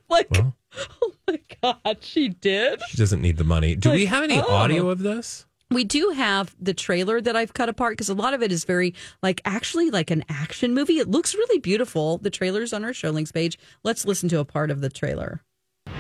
[0.10, 0.54] Like, Well.
[1.01, 2.82] oh my god, she did.
[2.89, 3.75] she doesn't need the money.
[3.75, 4.51] Do we have any oh.
[4.51, 5.45] audio of this?
[5.69, 8.65] We do have the trailer that I've cut apart because a lot of it is
[8.65, 10.99] very like actually like an action movie.
[10.99, 12.17] It looks really beautiful.
[12.17, 13.58] The trailer's on our show links page.
[13.84, 15.41] Let's listen to a part of the trailer.
[15.88, 15.91] I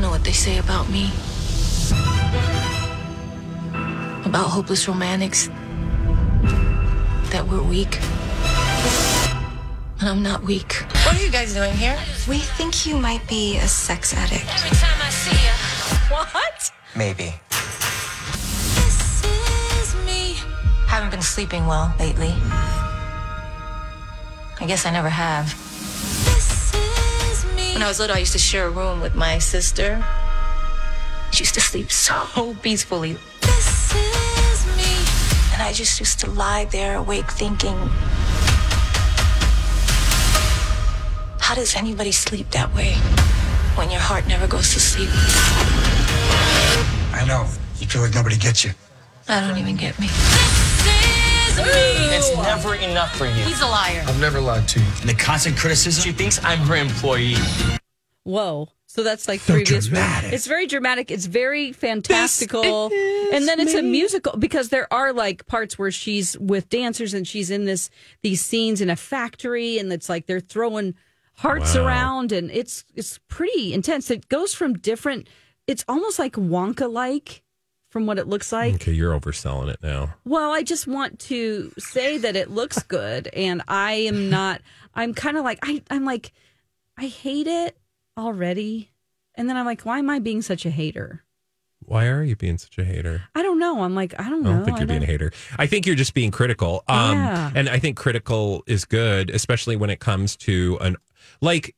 [0.00, 1.10] know what they say about me.
[4.28, 5.48] About hopeless romantics.
[7.32, 7.98] That we're weak.
[10.00, 10.74] And I'm not weak.
[11.06, 11.98] What are you guys doing here?
[12.28, 14.44] We think you might be a sex addict.
[14.46, 15.52] Every time I see you.
[16.14, 16.70] What?
[16.94, 17.32] Maybe.
[18.76, 20.36] This is me.
[20.86, 22.34] Haven't been sleeping well lately.
[24.60, 25.46] I guess I never have.
[26.26, 27.72] This is me.
[27.72, 30.04] When I was little, I used to share a room with my sister.
[31.30, 33.16] She used to sleep so peacefully.
[35.58, 35.64] This is me.
[35.64, 37.76] And I just used to lie there awake thinking,
[41.40, 42.94] how does anybody sleep that way
[43.76, 45.10] when your heart never goes to sleep?
[47.12, 47.46] I know.
[47.78, 48.72] You feel like nobody gets you.
[49.28, 50.06] I don't even get me.
[50.06, 50.12] Me.
[52.14, 53.44] It's never enough for you.
[53.44, 54.04] He's a liar.
[54.06, 54.86] I've never lied to you.
[55.00, 56.02] And the constant criticism.
[56.02, 57.36] She thinks I'm her employee.
[58.28, 58.68] Whoa.
[58.86, 59.86] So that's like So previous.
[59.86, 60.32] dramatic.
[60.34, 61.10] It's very dramatic.
[61.10, 62.86] It's very fantastical.
[63.32, 67.26] And then it's a musical because there are like parts where she's with dancers and
[67.26, 67.90] she's in this
[68.22, 70.94] these scenes in a factory and it's like they're throwing
[71.36, 71.86] hearts Wow.
[71.86, 74.10] around and it's it's pretty intense.
[74.10, 75.28] It goes from different
[75.66, 77.42] it's almost like Wonka like
[77.90, 78.74] from what it looks like.
[78.74, 80.14] Okay, you're overselling it now.
[80.24, 84.60] Well, I just want to say that it looks good, and I am not.
[84.94, 85.82] I'm kind of like I.
[85.90, 86.32] I'm like,
[86.98, 87.76] I hate it
[88.18, 88.90] already,
[89.34, 91.24] and then I'm like, why am I being such a hater?
[91.80, 93.22] Why are you being such a hater?
[93.34, 93.82] I don't know.
[93.82, 94.56] I'm like, I don't I know.
[94.56, 95.32] don't think you're being a hater.
[95.58, 96.82] I think you're just being critical.
[96.88, 97.50] Um, Yeah.
[97.54, 100.96] And I think critical is good, especially when it comes to an
[101.40, 101.74] like.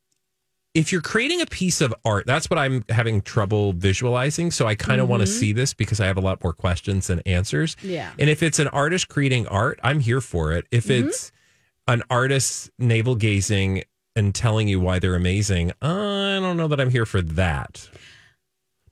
[0.72, 4.52] If you're creating a piece of art, that's what I'm having trouble visualizing.
[4.52, 5.40] So I kind of want to Mm-hmm.
[5.40, 7.76] see this because I have a lot more questions than answers.
[7.82, 8.12] Yeah.
[8.20, 10.66] And if it's an artist creating art, I'm here for it.
[10.70, 11.08] If Mm-hmm.
[11.08, 11.32] it's
[11.88, 13.82] an artist navel gazing
[14.20, 17.88] and telling you why they're amazing, I don't know that I'm here for that.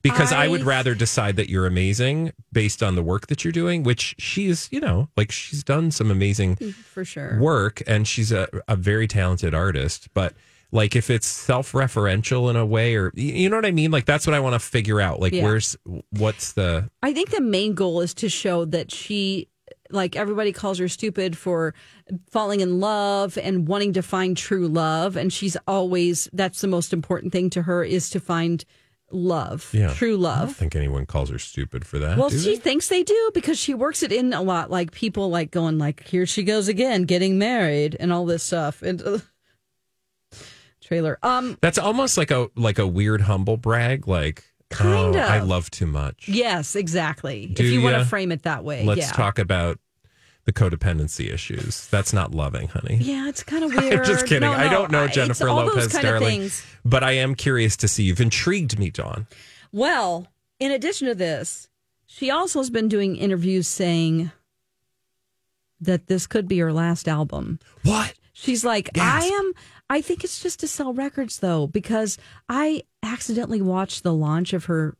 [0.00, 3.82] Because I, would rather decide that you're amazing based on the work that you're doing,
[3.82, 6.56] which she's, you know, like she's done some amazing
[6.94, 7.38] for sure.
[7.40, 10.08] work and she's a, a very talented artist.
[10.14, 10.34] But
[10.70, 13.90] like if it's self referential in a way, or you you know what I mean?
[13.90, 15.18] Like that's what I want to figure out.
[15.20, 15.42] Like, Yeah.
[15.42, 15.76] where's
[16.10, 19.48] what's the I think the main goal is to show that she,
[19.90, 21.74] like everybody calls her stupid for
[22.30, 26.92] falling in love and wanting to find true love, and she's always that's the most
[26.92, 28.64] important thing to her is to find
[29.10, 30.48] love, yeah true I love.
[30.48, 32.18] don't think anyone calls her stupid for that.
[32.18, 32.56] Well, she they?
[32.56, 34.70] thinks they do because she works it in a lot.
[34.70, 38.82] Like people like going like, "Here she goes again, getting married," and all this stuff.
[38.82, 39.18] And uh,
[40.82, 44.06] trailer, um, That's almost like a like a weird humble brag.
[44.06, 45.30] Like, Kind oh, of.
[45.30, 46.28] I love too much.
[46.28, 47.46] yes, exactly.
[47.46, 49.12] Do if you want to frame it that way, Let's yeah.
[49.12, 49.78] talk about
[50.44, 51.86] the codependency issues.
[51.88, 52.96] That's not loving, honey.
[53.00, 54.00] Yeah, it's kind of weird.
[54.00, 54.48] I'm just kidding.
[54.48, 56.50] No, I don't know Jennifer Lopez darling,
[56.84, 58.04] but I am curious to see.
[58.04, 59.26] You've intrigued me, Dawn.
[59.72, 60.26] Well,
[60.58, 61.68] in addition to this,
[62.06, 64.30] she also has been doing interviews saying
[65.80, 67.58] that this could be her last album.
[67.84, 68.14] What?
[68.40, 69.52] She's like, I am.
[69.90, 74.66] I think it's just to sell records, though, because I accidentally watched the launch of
[74.66, 74.96] her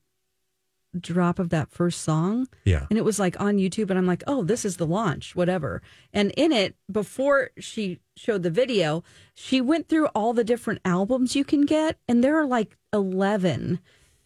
[0.98, 2.48] drop of that first song.
[2.64, 2.86] Yeah.
[2.90, 5.82] And it was like on YouTube, and I'm like, oh, this is the launch, whatever.
[6.12, 11.36] And in it, before she showed the video, she went through all the different albums
[11.36, 13.78] you can get, and there are like 11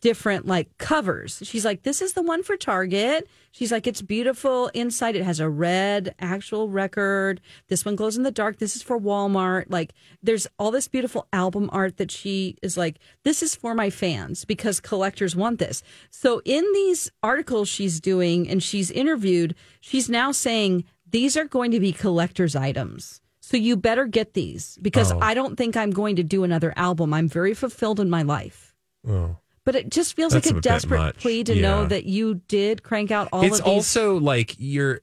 [0.02, 1.40] different like covers.
[1.44, 3.26] She's like, this is the one for Target.
[3.52, 5.14] She's like, it's beautiful inside.
[5.16, 7.40] It has a red actual record.
[7.68, 8.58] This one glows in the dark.
[8.58, 9.66] This is for Walmart.
[9.68, 13.88] Like, there's all this beautiful album art that she is like, this is for my
[13.90, 15.82] fans because collectors want this.
[16.10, 21.70] So, in these articles she's doing and she's interviewed, she's now saying these are going
[21.70, 23.20] to be collector's items.
[23.40, 25.20] So, you better get these because Oh.
[25.20, 27.14] I don't think I'm going to do another album.
[27.14, 28.74] I'm very fulfilled in my life.
[29.06, 29.36] Oh.
[29.64, 31.62] But it just feels That's like a a desperate plea to Yeah.
[31.62, 33.74] know that you did crank out all it's of these.
[33.76, 35.00] It's also like you're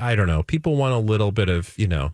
[0.00, 2.10] i don't know people want a little bit of you know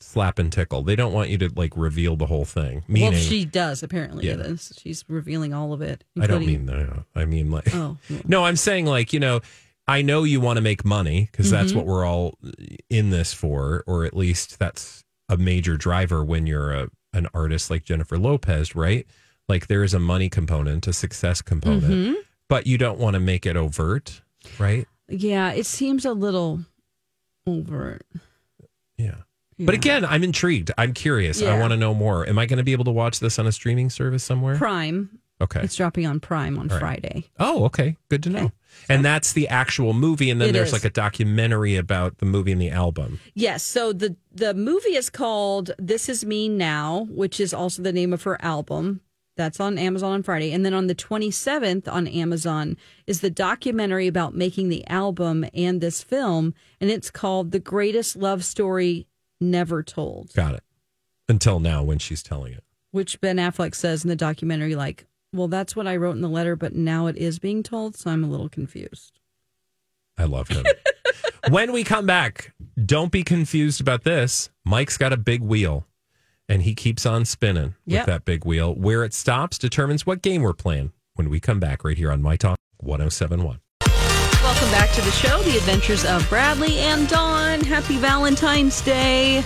[0.00, 3.20] slap and tickle they don't want you to like reveal the whole thing meaning well,
[3.20, 4.26] she does apparently.
[4.26, 4.34] Yeah.
[4.34, 4.72] It is.
[4.80, 6.04] She's revealing all of it.
[6.20, 9.40] i don't mean that i mean like Oh, no i'm saying like you know
[9.88, 11.76] i know you want to make money because that's Mhm.
[11.76, 12.38] what we're all
[12.88, 17.70] in this for or at least that's a major driver when you're a an artist
[17.70, 19.06] like jennifer lopez right
[19.48, 22.14] like there is a money component a success component Mhm.
[22.48, 24.22] but you don't want to make it overt
[24.58, 26.60] right Yeah, it seems a little
[27.46, 28.02] overt.
[28.96, 29.16] Yeah.
[29.58, 30.70] But again, I'm intrigued.
[30.78, 31.42] I'm curious.
[31.42, 32.26] I want to know more.
[32.28, 34.56] Am I going to be able to watch this on a streaming service somewhere?
[34.56, 35.20] Prime.
[35.40, 35.60] Okay.
[35.62, 36.80] It's dropping on Prime on right.
[36.80, 37.24] Friday.
[37.38, 37.96] Oh, okay.
[38.08, 38.52] Good to know.
[38.88, 40.30] And that's the actual movie.
[40.30, 40.72] And then there's is.
[40.72, 43.20] like a documentary about the movie and the album.
[43.34, 43.62] Yes.
[43.62, 48.12] So the the movie is called "This Is Me Now," which is also the name
[48.12, 49.00] of her album.
[49.36, 54.06] That's on Amazon on Friday, and then on the 27th on Amazon is the documentary
[54.06, 59.06] about making the album and this film, and it's called "The Greatest Love Story
[59.40, 60.62] Never Told," Got it.
[61.28, 62.62] Until now, when she's telling it.
[62.92, 66.28] which Ben Affleck says in the documentary, like, "Well, that's what I wrote in the
[66.28, 69.18] letter, but now it is being told, so I'm a little confused."
[70.16, 70.64] I love him.
[71.50, 72.54] when we come back,
[72.86, 74.50] don't be confused about this.
[74.64, 75.88] Mike's got a big wheel
[76.48, 78.02] and he keeps on spinning Yep.
[78.02, 78.74] with that big wheel.
[78.74, 82.22] Where it stops determines what game we're playing when we come back right here on
[82.22, 83.60] My Talk 1071.
[84.42, 87.60] Welcome back to the show, The Adventures of Bradley and Dawn.
[87.60, 89.42] Happy Valentine's Day.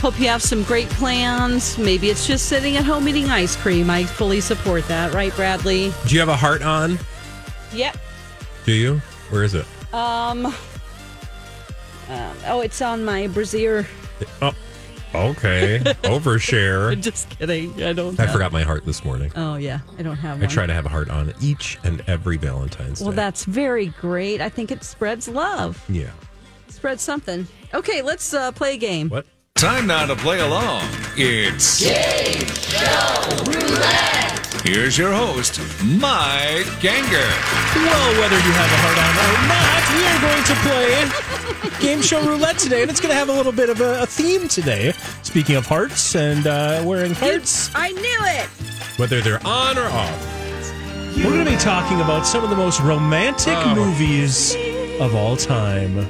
[0.00, 1.76] Hope you have some great plans.
[1.78, 3.90] Maybe it's just sitting at home eating ice cream.
[3.90, 5.92] I fully support that, right, Bradley?
[6.06, 6.98] Do you have a heart on?
[7.72, 7.96] Yep.
[8.64, 8.98] Do you?
[9.30, 9.64] Where is it?
[9.92, 10.54] Um, um
[12.46, 13.86] oh, it's on my brassiere.
[14.40, 14.52] Oh,
[15.30, 15.78] okay.
[16.04, 16.92] Overshare.
[16.92, 17.82] I'm just kidding.
[17.82, 18.18] I don't.
[18.18, 19.32] I have- forgot my heart this morning.
[19.36, 20.48] Oh yeah, I don't have I one.
[20.48, 23.04] try to have a heart on each and every Valentine's Day.
[23.04, 23.16] Well, Day.
[23.16, 24.40] that's very great.
[24.40, 25.84] I think it spreads love.
[25.88, 26.10] yeah.
[26.68, 27.46] Spreads something.
[27.74, 29.08] Okay, let's uh, play a game.
[29.08, 29.26] What?
[29.54, 30.84] Time now to play along.
[31.16, 34.60] It's Game Show Roulette.
[34.62, 37.30] Here's your host, Mike Ganger.
[37.76, 41.35] Well, whether you have a heart on or not, we are going to play
[41.80, 44.06] Game Show Roulette today, and it's going to have a little bit of a, a
[44.06, 44.92] theme today.
[45.22, 48.46] Speaking of hearts and uh, wearing hearts, I knew it.
[48.98, 51.16] Whether they're on or off.
[51.16, 53.74] we're going to be talking about some of the most romantic Oh.
[53.74, 54.54] movies
[55.00, 56.06] of all time.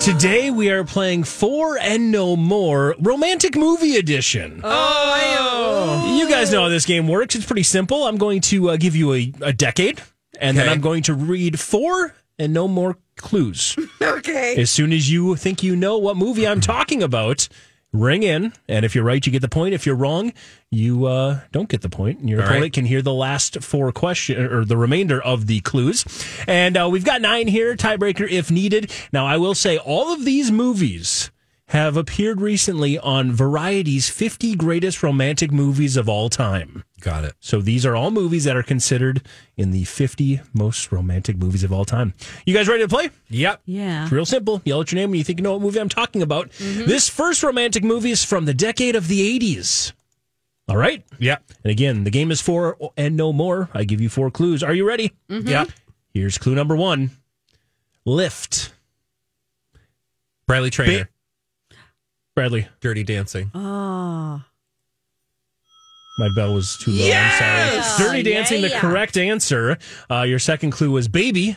[0.00, 4.60] Today we are playing Four and No More Romantic Movie Edition.
[4.62, 7.34] Oh, You guys know how this game works.
[7.34, 8.04] It's pretty simple.
[8.06, 10.00] I'm going to uh, give you a, a decade,
[10.40, 13.76] and then I'm going to read four and no more clues.
[14.02, 14.56] okay.
[14.56, 17.48] As soon as you think you know what movie I'm talking about,
[17.92, 18.52] ring in.
[18.68, 19.74] And if you're right, you get the point.
[19.74, 20.32] If you're wrong,
[20.70, 22.20] you uh, don't get the point.
[22.20, 22.72] And your All opponent right.
[22.72, 26.04] can hear the last four question or the remainder of the clues.
[26.46, 28.92] And uh, we've got nine here, tiebreaker if needed.
[29.12, 31.30] Now, I will say all of these movies
[31.68, 36.84] have appeared recently on Variety's 50 greatest romantic movies of all time.
[37.00, 37.34] Got it.
[37.40, 39.26] So these are all movies that are considered
[39.56, 42.14] in the 50 most romantic movies of all time.
[42.44, 43.10] You guys ready to play?
[43.30, 43.62] Yep.
[43.66, 44.04] Yeah.
[44.04, 44.62] It's real simple.
[44.64, 46.50] Yell out your name when you think you know what movie I'm talking about.
[46.52, 46.86] Mm-hmm.
[46.86, 49.92] This first romantic movie is from the decade of the 80s.
[50.68, 51.04] All right?
[51.18, 51.42] Yep.
[51.64, 53.68] And again, the game is four and no more.
[53.74, 54.62] I give you four clues.
[54.62, 55.12] Are you ready?
[55.28, 55.48] Mm-hmm.
[55.48, 55.68] Yep.
[56.14, 57.10] Here's clue number one
[58.04, 58.72] Lift.
[60.46, 61.10] Bradley Traynor.
[62.36, 63.50] Bradley, Dirty Dancing.
[63.54, 64.42] Oh.
[66.18, 66.98] my bell was too low.
[66.98, 67.40] Yes!
[67.40, 68.18] I'm sorry.
[68.22, 69.78] Dirty Yeah, Dancing, the correct answer.
[70.10, 71.56] Uh, your second clue was Baby.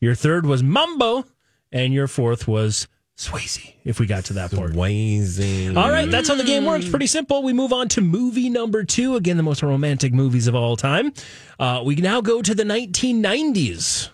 [0.00, 1.24] Your third was Mambo.
[1.70, 4.72] And your fourth was Swayze, if we got to that part.
[4.72, 5.76] Swayze.
[5.76, 6.88] All right, that's how the game works.
[6.88, 7.44] Pretty simple.
[7.44, 9.14] We move on to movie number two.
[9.14, 11.12] Again, the most romantic movies of all time.
[11.60, 14.08] Uh, we now go to the 1990s.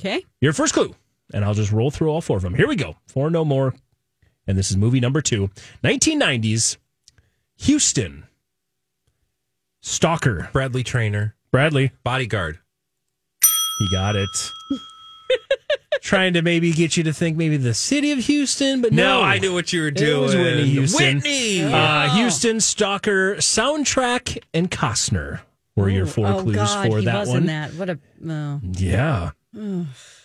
[0.00, 0.24] Okay.
[0.40, 0.94] Your first clue,
[1.34, 2.54] and I'll just roll through all four of them.
[2.54, 2.94] Here we go.
[3.08, 3.74] Four no more.
[4.50, 5.48] And this is movie number two
[5.84, 6.76] 1990s,
[7.58, 8.24] Houston,
[9.80, 11.36] Stalker, Bradley Traynor.
[11.52, 11.92] Bradley.
[12.02, 12.58] Bodyguard.
[13.78, 14.28] He got it.
[16.02, 19.22] trying to maybe get you to think maybe the city of Houston, but No, no,
[19.22, 20.20] I knew what you were It doing.
[20.22, 21.16] was Whitney Houston.
[21.18, 21.62] Whitney!
[21.62, 25.40] Uh, Houston Stalker soundtrack and Costner
[25.76, 27.38] were your four oh clues God, for he that was one.
[27.38, 27.74] in that.
[27.74, 28.60] What a no.
[28.72, 29.30] Yeah,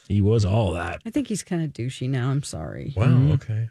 [0.07, 1.01] he was all that.
[1.05, 2.30] I think he's kind of douchey now.
[2.32, 2.93] I'm sorry.
[2.95, 3.28] Mm-hmm.
[3.30, 3.69] Wow, okay.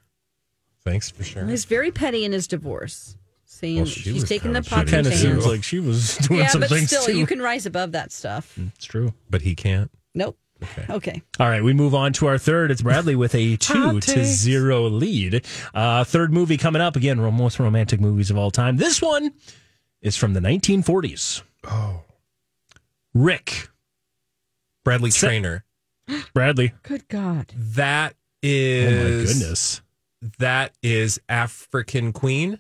[0.84, 1.48] Thanks for sharing.
[1.48, 3.16] He's very petty in his divorce,
[3.46, 6.40] saying Well, she she's taking the kinda pot Kind of seems like she was doing
[6.40, 7.16] Yeah, some but things still, too.
[7.16, 8.58] you can rise above that stuff.
[8.76, 9.14] it's true.
[9.30, 9.90] But he can't.
[10.14, 10.36] Nope.
[10.62, 10.86] Okay.
[10.88, 11.22] Okay.
[11.40, 12.70] All right, we move on to our third.
[12.70, 15.44] It's Bradley with a two to zero lead.
[15.74, 18.76] Uh, third movie coming up again, most romantic movies of all time.
[18.76, 19.32] This one
[20.00, 21.42] is from the 1940s.
[21.64, 22.02] Oh.
[23.14, 23.68] Rick
[24.84, 25.64] Bradley Se- Traynor.
[26.34, 26.72] Bradley.
[26.82, 27.52] Good God.
[27.56, 28.86] That is.
[28.92, 29.80] Oh my goodness.
[30.38, 32.58] That is African Queen.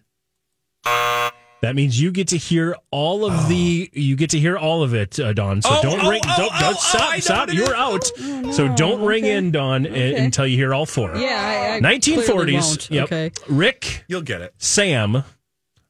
[0.84, 3.88] That means you get to hear all of the.
[3.94, 5.62] You get to hear all of it, uh, Dawn.
[5.62, 6.20] So Oh, don't oh, ring.
[6.26, 7.10] oh, don't oh, don't oh, stop.
[7.10, 7.52] I know stop.
[7.54, 7.72] You're is.
[7.72, 8.52] out.
[8.54, 10.22] So don't ring in, Dawn, Okay.
[10.22, 11.16] until you hear all four.
[11.16, 12.24] Yeah, I, I 1940s.
[12.26, 12.90] clearly won't.
[12.90, 13.04] Yep.
[13.04, 13.30] Okay.
[13.48, 14.52] Rick, You'll get it.
[14.58, 15.24] Sam,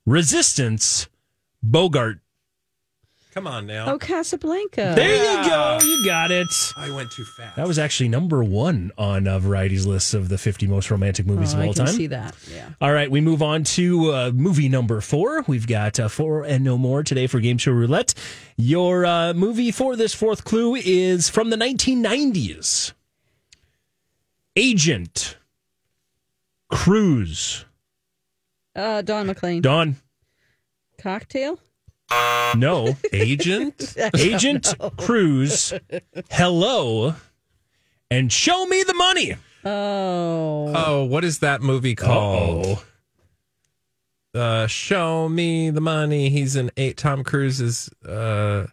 [0.06, 1.08] Resistance,
[1.60, 2.20] Bogart.
[3.34, 3.92] Come on now.
[3.92, 4.92] Oh, Casablanca.
[4.94, 5.78] There you go.
[5.84, 6.46] You got it.
[6.76, 7.56] I went too fast.
[7.56, 11.52] That was actually number one on uh, Variety's list of the 50 most romantic movies
[11.52, 11.94] Oh, of I all can time.
[11.96, 12.36] see that.
[12.48, 12.68] Yeah.
[12.80, 15.42] All right, we move on to uh, movie number four.
[15.48, 18.14] We've got uh, four and no more today for Game Show Roulette.
[18.56, 22.92] Your uh, movie for this fourth clue is from the 1990s
[24.54, 25.36] Agent
[26.70, 27.64] Cruise.
[28.76, 29.60] Uh, Don McLean.
[29.60, 29.96] Dawn,
[30.98, 31.58] Cocktail.
[32.10, 32.96] No.
[33.12, 33.96] Agent?
[34.16, 35.72] Agent Cruise,
[36.30, 37.14] hello,
[38.10, 39.34] and show me the money.
[39.64, 40.72] Oh.
[40.74, 42.84] Oh, what is that movie called?
[44.34, 46.28] Uh, Show me the money.
[46.28, 46.96] He's in eight.
[46.96, 47.88] Tom Cruise's.
[48.06, 48.66] Uh,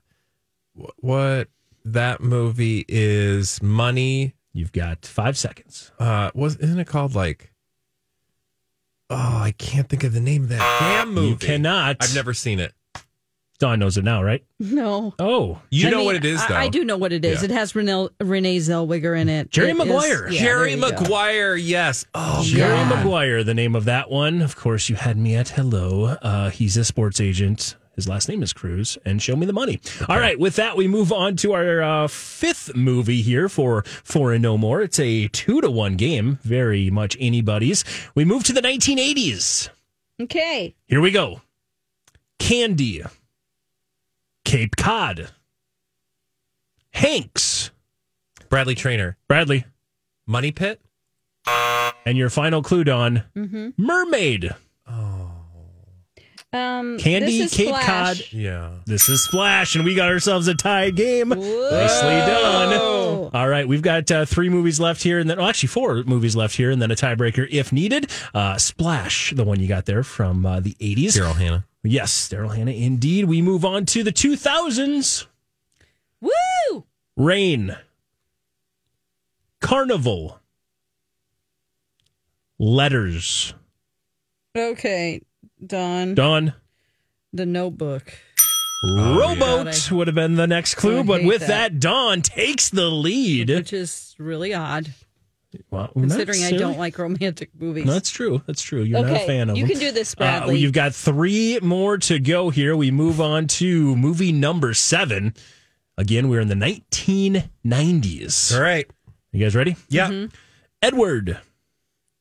[0.75, 1.49] wh- what
[1.85, 3.61] that movie is?
[3.61, 4.33] Money.
[4.53, 5.91] you've got five seconds.
[5.99, 7.53] Uh, was isn't it called like?
[9.09, 11.27] Oh, I can't think of the name of that damn movie.
[11.29, 11.97] You cannot.
[11.99, 12.73] I've never seen it.
[13.61, 14.43] Dawn knows it now, right?
[14.59, 15.13] No.
[15.19, 16.55] Oh, You I know mean, what it is, I- though.
[16.55, 17.39] I, do know what it is.
[17.39, 17.45] Yeah.
[17.45, 19.49] It has Renee, Renee Zellweger in it.
[19.51, 20.29] Jerry It is- Maguire.
[20.29, 21.01] yeah, Jerry there go.
[21.01, 21.55] Maguire.
[21.55, 22.05] Yes.
[22.13, 22.97] Oh, Jerry God.
[22.97, 24.41] Maguire, the name of that one.
[24.41, 26.17] Of course, you had me at hello.
[26.21, 27.75] Uh, he's a sports agent.
[27.95, 29.79] His last name is Cruise, and show me the money.
[30.09, 34.33] All right, with that, we move on to our uh, fifth movie here for Four
[34.33, 34.81] and No More.
[34.81, 37.83] It's a two to one game, very much anybody's.
[38.15, 39.69] We move to the 1980s.
[40.21, 40.73] Okay.
[40.87, 41.41] Here we go
[42.39, 43.01] Candy,
[44.51, 45.29] Cape Cod,
[46.91, 47.71] Hanks,
[48.49, 49.15] Bradley Traynor.
[49.29, 49.63] Bradley,
[50.27, 50.81] Money Pit.
[52.05, 53.69] and your final clue, Dawn Mm-hmm.
[53.77, 54.53] Mermaid.
[56.53, 57.85] Um, Candy, this is Cape Flash.
[57.85, 58.33] Cod.
[58.33, 58.71] Yeah.
[58.85, 61.29] This is Splash, and we got ourselves a tie game.
[61.29, 63.29] Nicely done.
[63.33, 66.35] All right, we've got uh, three movies left here, and then well, actually four movies
[66.35, 68.11] left here, and then a tiebreaker if needed.
[68.33, 71.15] Uh, Splash, the one you got there from uh, the eighties.
[71.15, 71.65] Daryl Hannah.
[71.83, 72.71] Yes, Daryl Hannah.
[72.71, 75.27] Indeed, we move on to the two thousands.
[76.21, 76.85] Woo!
[77.17, 77.75] Rain,
[79.59, 80.39] Carnival,
[82.59, 83.53] Letters.
[84.55, 85.21] Okay,
[85.65, 86.13] Dawn.
[86.13, 86.53] Dawn.
[87.33, 88.13] The Notebook.
[88.83, 89.97] Rowboat oh, yeah.
[89.97, 91.47] would have been the next clue, but with that.
[91.73, 93.49] that, Dawn takes the lead.
[93.49, 94.93] Which is really odd,
[95.69, 97.85] Well, considering I don't like romantic movies.
[97.85, 98.41] That's true.
[98.47, 98.83] That's true.
[98.83, 99.69] You're not a fan of you them.
[99.71, 100.59] You can do this, Uh, Bradley.
[100.59, 102.75] you've got three more to go here.
[102.75, 105.33] We move on to movie number seven.
[105.97, 108.55] Again, we're in the 1990s.
[108.55, 108.89] All right.
[109.31, 109.75] You guys ready?
[109.89, 110.09] Yeah.
[110.09, 110.33] Mm-hmm.
[110.81, 111.37] Edward.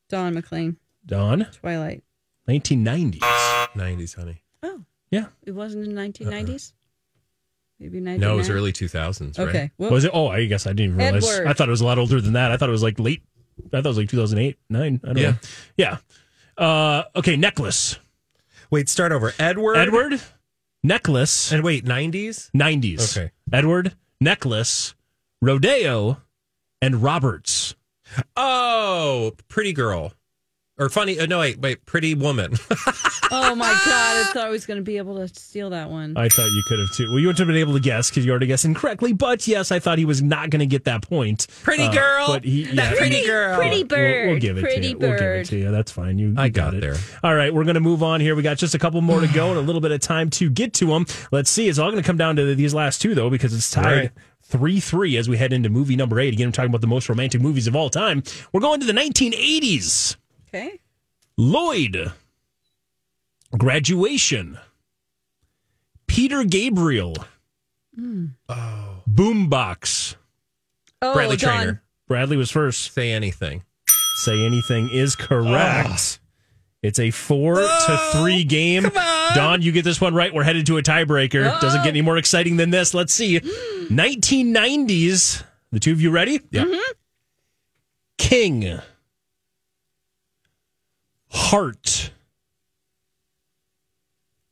[0.08, 0.76] Don McLean.
[1.06, 1.46] Dawn.
[1.52, 2.02] Twilight.
[2.48, 3.20] 1990s.
[3.20, 4.42] 90s, honey.
[4.62, 5.26] Oh, Yeah.
[5.44, 6.72] it wasn't in 1990s?
[7.80, 8.20] Maybe 99?
[8.20, 9.48] No, it was early 2000s, right?
[9.48, 9.70] Okay.
[9.78, 10.10] Well, Was it?
[10.12, 11.28] Oh, I guess I didn't even realize.
[11.28, 11.48] Edward.
[11.48, 12.52] I thought it was a lot older than that.
[12.52, 13.22] I thought it was like late.
[13.66, 15.00] I thought it was like 2008, 9.
[15.02, 15.30] I don't Yeah.
[15.30, 15.36] know.
[15.76, 15.96] Yeah.
[16.58, 17.98] Uh, okay, necklace.
[18.70, 19.32] Wait, start over.
[19.38, 19.76] Edward.
[19.76, 20.20] Edward.
[20.82, 21.52] Necklace.
[21.52, 22.50] And wait, 90s?
[22.54, 23.16] 90s.
[23.16, 23.30] Okay.
[23.52, 24.94] Edward, Necklace,
[25.40, 26.20] Rodeo,
[26.82, 27.74] and Roberts.
[28.36, 30.12] Oh, Pretty Girl.
[30.78, 31.18] Or funny.
[31.18, 31.84] Uh, no, wait, wait.
[31.86, 32.54] Pretty Woman.
[33.30, 33.86] oh my God.
[33.86, 36.16] I thought I was going to be able to steal that one.
[36.16, 37.08] I thought you could have too.
[37.10, 39.12] Well, you wouldn't have been able to guess because you already guessed incorrectly.
[39.12, 41.46] But yes, I thought he was not going to get that point.
[41.62, 42.26] Pretty Uh, girl.
[42.28, 43.56] but he, That pretty he- girl.
[43.56, 44.28] Pretty We'll- bird.
[44.30, 44.96] We'll, give it pretty to you.
[44.98, 45.08] bird.
[45.10, 45.70] We'll give it to you.
[45.70, 46.18] That's fine.
[46.18, 46.80] You, I you got it.
[46.80, 46.96] there.
[47.22, 48.34] All right, we're going to move on here.
[48.34, 50.50] We got just a couple more to go and a little bit of time to
[50.50, 51.06] get to them.
[51.32, 51.68] Let's see.
[51.68, 53.84] It's all going to come down to these last two though because it's tied.
[53.84, 54.10] Right.
[54.42, 56.32] 3 3 as we head into movie number eight.
[56.34, 58.24] Again, I'm talking about the most romantic movies of all time.
[58.52, 60.16] We're going to the 1980s.
[60.48, 60.80] Okay.
[61.36, 62.12] Lloyd.
[63.56, 64.58] Graduation.
[66.06, 67.16] Peter Gabriel.
[67.94, 68.26] Hmm.
[69.08, 70.16] Boombox.
[71.02, 71.56] Oh, Bradley Dawn.
[71.56, 71.82] Traynor.
[72.08, 72.92] Bradley was first.
[72.92, 73.64] Say anything.
[74.24, 76.18] Say anything is correct.
[76.82, 78.84] It's a four to three game.
[79.34, 80.32] Dawn, you get this one right.
[80.32, 81.60] We're headed to a tiebreaker.
[81.60, 82.94] Doesn't get any more exciting than this.
[82.94, 83.40] Let's see.
[83.90, 85.42] 1990s.
[85.72, 86.40] The two of you ready?
[86.50, 86.64] Yeah.
[88.18, 88.80] King.
[91.30, 92.10] Heart.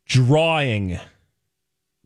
[0.09, 0.99] Drawing.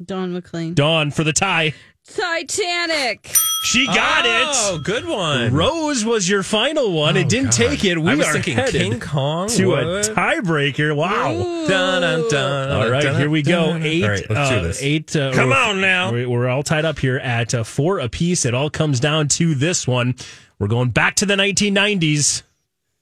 [0.05, 0.75] Don McLean.
[0.75, 1.75] Dawn for the tie.
[2.09, 3.33] Titanic.
[3.65, 4.49] She got Oh, it.
[4.51, 5.55] Oh, good one.
[5.55, 7.17] Rose was your final one.
[7.17, 7.53] it Oh, didn't God.
[7.53, 7.97] take it.
[7.97, 9.49] We I was are thinking headed King Kong.
[9.51, 10.97] to a tiebreaker.
[10.97, 11.33] Wow.
[11.69, 13.69] Dun, dun, dun, All right, dun, here we go.
[13.75, 13.83] dun.
[13.85, 14.03] Eight.
[14.03, 14.83] All right, let's uh, do this.
[14.83, 15.15] Eight.
[15.15, 16.11] Uh, Come on now.
[16.11, 18.45] We're, we're all tied up here at uh, four apiece.
[18.45, 20.17] It all comes down to this one.
[20.59, 22.43] We're going back to the 1990s.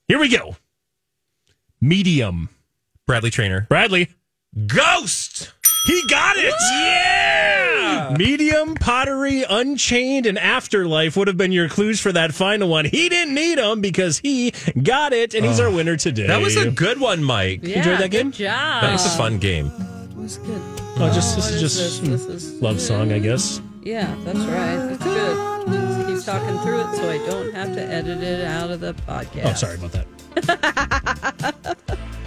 [0.09, 0.57] Here we go.
[1.81, 2.51] Medium.
[3.07, 3.67] Bradley Traynor.
[3.71, 4.11] Bradley.
[4.67, 5.53] Ghost.
[5.87, 6.53] He got it.
[6.73, 8.15] Yeah.
[8.19, 12.85] Medium, pottery, unchained, and afterlife would have been your clues for that final one.
[12.85, 16.27] He didn't need them because he got it, and he's our winner today.
[16.27, 17.61] That was a good one, Mike.
[17.63, 18.31] Yeah, enjoyed that game?
[18.31, 18.83] Good job.
[18.83, 19.67] That was a fun game.
[20.11, 20.61] It was good.
[20.99, 22.27] Oh, just this What is is just this?
[22.27, 23.61] This is love song, I guess.
[23.83, 24.91] Yeah, that's right.
[24.93, 25.67] It's good.
[25.69, 28.95] Just keep talking through it so I don't have to edit it out of the
[29.07, 29.47] podcast.
[29.47, 31.77] Oh, sorry about that.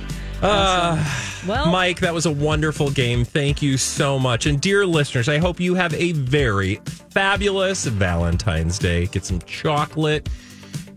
[0.44, 1.04] Uh,
[1.48, 3.26] Well, Mike, that was a wonderful game.
[3.26, 4.46] Thank you so much.
[4.46, 6.76] And dear listeners, I hope you have a very
[7.12, 9.08] fabulous Valentine's Day.
[9.08, 10.30] Get some chocolate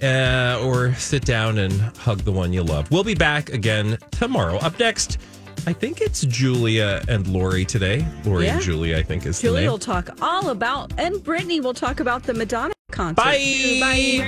[0.03, 2.91] uh, or sit down and hug the one you love.
[2.91, 4.57] We'll be back again tomorrow.
[4.59, 5.19] Up next,
[5.67, 8.07] I think it's Julia and Lori today.
[8.25, 8.65] Lori and Yeah.
[8.65, 9.53] Julia, I think is name.
[9.67, 13.17] will talk all about, and Brittany will talk about the Madonna concert.
[13.17, 13.79] Bye.
[13.81, 14.25] Bye.